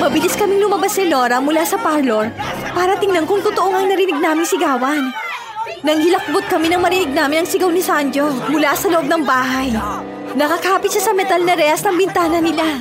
Mabilis 0.00 0.32
kaming 0.32 0.64
lumabas 0.64 0.96
si 0.96 1.04
Laura 1.06 1.38
mula 1.44 1.60
sa 1.62 1.76
parlor 1.76 2.32
para 2.72 2.96
tingnan 2.96 3.28
kung 3.28 3.44
totoo 3.44 3.68
ngang 3.68 3.88
narinig 3.92 4.16
namin 4.16 4.48
sigawan. 4.48 5.12
Nang 5.84 6.00
hilakbot 6.00 6.44
kami 6.48 6.72
nang 6.72 6.80
marinig 6.80 7.12
namin 7.12 7.44
ang 7.44 7.48
sigaw 7.48 7.68
ni 7.68 7.84
Sanjo 7.84 8.32
mula 8.48 8.72
sa 8.72 8.88
loob 8.88 9.06
ng 9.06 9.22
bahay. 9.28 9.70
Nakakapit 10.34 10.92
siya 10.92 11.10
sa 11.10 11.12
metal 11.12 11.44
na 11.44 11.52
reyas 11.52 11.84
ng 11.84 11.96
bintana 12.00 12.40
nila 12.40 12.80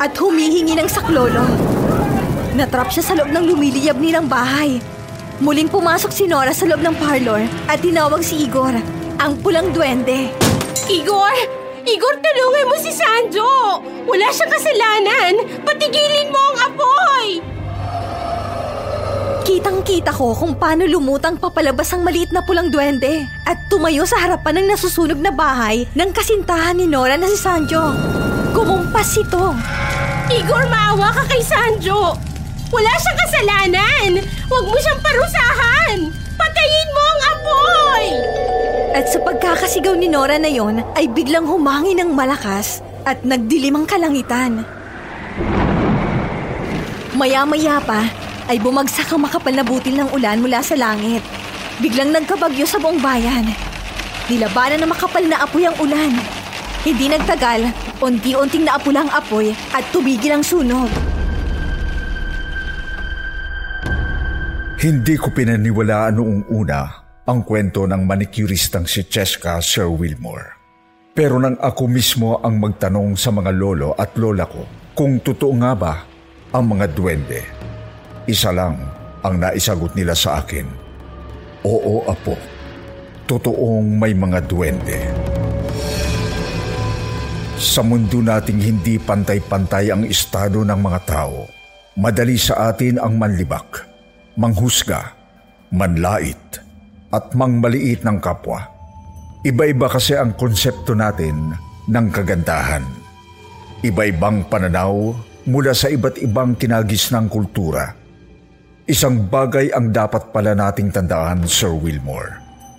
at 0.00 0.12
humihingi 0.16 0.72
ng 0.72 0.88
saklolo. 0.88 1.44
Natrap 2.56 2.90
siya 2.90 3.04
sa 3.04 3.14
loob 3.14 3.28
ng 3.28 3.44
lumiliyab 3.54 4.00
nilang 4.00 4.26
bahay. 4.26 4.80
Muling 5.38 5.70
pumasok 5.70 6.10
si 6.10 6.26
Nora 6.26 6.50
sa 6.50 6.66
loob 6.66 6.82
ng 6.82 6.98
parlor 6.98 7.46
at 7.70 7.78
tinawag 7.78 8.26
si 8.26 8.50
Igor, 8.50 8.74
ang 9.22 9.38
pulang 9.38 9.70
duwende. 9.70 10.34
Igor! 10.90 11.34
Igor, 11.86 12.14
tulungan 12.18 12.66
mo 12.66 12.76
si 12.82 12.90
Sanjo! 12.90 13.78
Wala 14.10 14.34
siyang 14.34 14.50
kasalanan! 14.50 15.32
Patigilin 15.62 16.34
mo 16.34 16.42
ang 16.42 16.58
apoy! 16.66 17.26
Kitang-kita 19.46 20.10
ko 20.10 20.34
kung 20.34 20.58
paano 20.58 20.90
lumutang 20.90 21.38
papalabas 21.38 21.94
ang 21.94 22.02
maliit 22.02 22.34
na 22.34 22.42
pulang 22.42 22.66
duwende 22.66 23.22
at 23.46 23.62
tumayo 23.70 24.02
sa 24.02 24.18
harapan 24.18 24.58
ng 24.58 24.74
nasusunog 24.74 25.22
na 25.22 25.30
bahay 25.30 25.86
ng 25.94 26.10
kasintahan 26.10 26.82
ni 26.82 26.90
Nora 26.90 27.14
na 27.14 27.30
si 27.30 27.38
Sanjo. 27.38 27.94
Kumumpas 28.50 29.14
ito. 29.14 29.54
Igor, 30.34 30.66
maawa 30.66 31.14
ka 31.14 31.22
kay 31.30 31.46
Sanjo! 31.46 32.18
Wala 32.68 32.92
siyang 33.00 33.20
kasalanan! 33.24 34.10
Huwag 34.44 34.64
mo 34.68 34.76
siyang 34.76 35.00
parusahan! 35.00 35.98
Patayin 36.36 36.88
mo 36.92 37.00
ang 37.00 37.20
apoy! 37.32 38.04
At 38.92 39.08
sa 39.08 39.18
pagkakasigaw 39.24 39.96
ni 39.96 40.12
Nora 40.12 40.36
na 40.36 40.52
yon 40.52 40.84
ay 40.92 41.08
biglang 41.08 41.48
humangin 41.48 42.04
ng 42.04 42.12
malakas 42.12 42.84
at 43.08 43.24
nagdilim 43.24 43.72
ang 43.72 43.86
kalangitan. 43.88 44.68
Maya-maya 47.16 47.80
pa 47.80 48.04
ay 48.52 48.60
bumagsak 48.60 49.08
ang 49.16 49.24
makapal 49.24 49.56
na 49.56 49.64
butil 49.64 49.96
ng 49.96 50.12
ulan 50.12 50.44
mula 50.44 50.60
sa 50.60 50.76
langit. 50.76 51.24
Biglang 51.80 52.12
nagkabagyo 52.12 52.68
sa 52.68 52.76
buong 52.76 53.00
bayan. 53.00 53.48
Nilabanan 54.28 54.84
ng 54.84 54.92
makapal 54.92 55.24
na 55.24 55.40
apoy 55.40 55.64
ang 55.64 55.76
ulan. 55.80 56.12
Hindi 56.84 57.08
nagtagal, 57.08 57.64
unti-unting 58.04 58.68
naapula 58.68 59.08
ang 59.08 59.12
apoy 59.12 59.56
at 59.72 59.88
tumigil 59.88 60.36
ang 60.36 60.44
sunog. 60.44 61.07
Hindi 64.78 65.18
ko 65.18 65.34
pinaniwalaan 65.34 66.22
noong 66.22 66.54
una 66.54 66.86
ang 67.26 67.42
kwento 67.42 67.82
ng 67.82 67.98
manicuristang 68.06 68.86
si 68.86 69.10
Cheska 69.10 69.58
Sir 69.58 69.90
Wilmore. 69.90 70.54
Pero 71.18 71.34
nang 71.42 71.58
ako 71.58 71.90
mismo 71.90 72.38
ang 72.38 72.62
magtanong 72.62 73.18
sa 73.18 73.34
mga 73.34 73.50
lolo 73.58 73.98
at 73.98 74.14
lola 74.14 74.46
ko 74.46 74.62
kung 74.94 75.18
totoo 75.18 75.50
nga 75.58 75.74
ba 75.74 75.94
ang 76.54 76.78
mga 76.78 76.94
duwende, 76.94 77.42
isa 78.30 78.54
lang 78.54 78.78
ang 79.26 79.42
naisagot 79.42 79.98
nila 79.98 80.14
sa 80.14 80.38
akin. 80.46 80.70
Oo, 81.66 82.06
apo. 82.06 82.38
Totoong 83.26 83.98
may 83.98 84.14
mga 84.14 84.46
duwende. 84.46 84.98
Sa 87.58 87.82
mundo 87.82 88.22
nating 88.22 88.62
hindi 88.62 88.94
pantay-pantay 89.02 89.90
ang 89.90 90.06
estado 90.06 90.62
ng 90.62 90.78
mga 90.78 91.00
tao, 91.02 91.50
madali 91.98 92.38
sa 92.38 92.70
atin 92.70 93.02
ang 93.02 93.18
manlibak, 93.18 93.97
manghusga, 94.38 95.18
manlait, 95.74 96.62
at 97.10 97.34
mangmaliit 97.34 98.06
ng 98.06 98.22
kapwa. 98.22 98.62
Iba-iba 99.42 99.90
kasi 99.90 100.14
ang 100.14 100.38
konsepto 100.38 100.94
natin 100.94 101.58
ng 101.90 102.06
kagandahan. 102.14 102.86
Iba-ibang 103.82 104.46
pananaw 104.46 105.14
mula 105.50 105.74
sa 105.74 105.90
iba't 105.90 106.22
ibang 106.22 106.54
kinagis 106.54 107.10
ng 107.10 107.26
kultura. 107.26 107.98
Isang 108.86 109.26
bagay 109.26 109.74
ang 109.74 109.90
dapat 109.90 110.30
pala 110.30 110.54
nating 110.54 110.94
tandaan, 110.94 111.44
Sir 111.44 111.74
Wilmore. 111.74 112.38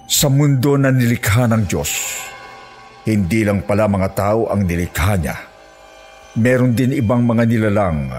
Sa 0.09 0.31
mundo 0.31 0.73
na 0.79 0.89
nilikha 0.89 1.45
ng 1.45 1.69
Diyos, 1.69 1.91
hindi 3.05 3.45
lang 3.45 3.67
pala 3.67 3.85
mga 3.85 4.09
tao 4.17 4.49
ang 4.49 4.65
nilikha 4.65 5.13
niya. 5.21 5.37
Meron 6.39 6.73
din 6.73 6.97
ibang 6.97 7.25
mga 7.25 7.43
nilalang 7.45 8.09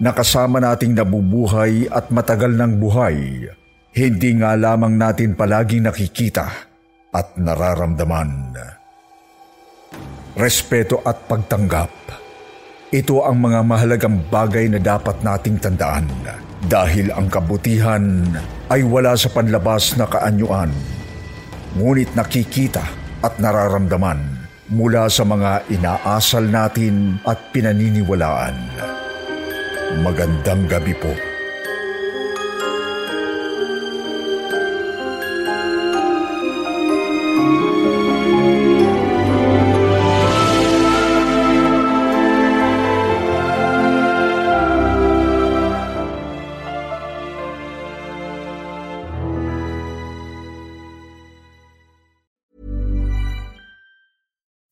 na 0.00 0.16
kasama 0.16 0.58
nating 0.58 0.96
nabubuhay 0.96 1.86
at 1.92 2.08
matagal 2.08 2.56
ng 2.56 2.80
buhay. 2.80 3.46
Hindi 3.92 4.30
nga 4.40 4.56
lamang 4.56 4.96
natin 4.96 5.36
palaging 5.36 5.84
nakikita 5.84 6.48
at 7.12 7.36
nararamdaman. 7.36 8.56
Respeto 10.40 11.04
at 11.04 11.28
pagtanggap. 11.28 11.92
Ito 12.90 13.22
ang 13.22 13.44
mga 13.44 13.60
mahalagang 13.62 14.18
bagay 14.32 14.72
na 14.72 14.80
dapat 14.80 15.20
nating 15.20 15.60
tandaan 15.62 16.08
dahil 16.64 17.12
ang 17.12 17.28
kabutihan 17.28 18.24
ay 18.72 18.82
wala 18.82 19.14
sa 19.14 19.28
panlabas 19.30 19.94
na 20.00 20.08
kaanyuan. 20.08 20.72
Ngunit 21.76 22.16
nakikita 22.18 22.82
at 23.20 23.36
nararamdaman 23.38 24.48
mula 24.70 25.10
sa 25.10 25.26
mga 25.26 25.66
inaasal 25.70 26.46
natin 26.46 27.18
at 27.26 27.38
pinaniniwalaan. 27.50 28.56
Magandang 29.98 30.70
gabi 30.70 30.94
po. 30.94 31.10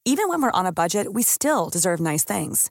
Even 0.09 0.31
when 0.31 0.41
we're 0.43 0.51
on 0.51 0.67
a 0.67 0.73
budget, 0.73 1.13
we 1.13 1.23
still 1.23 1.69
deserve 1.69 2.01
nice 2.01 2.25
things. 2.25 2.71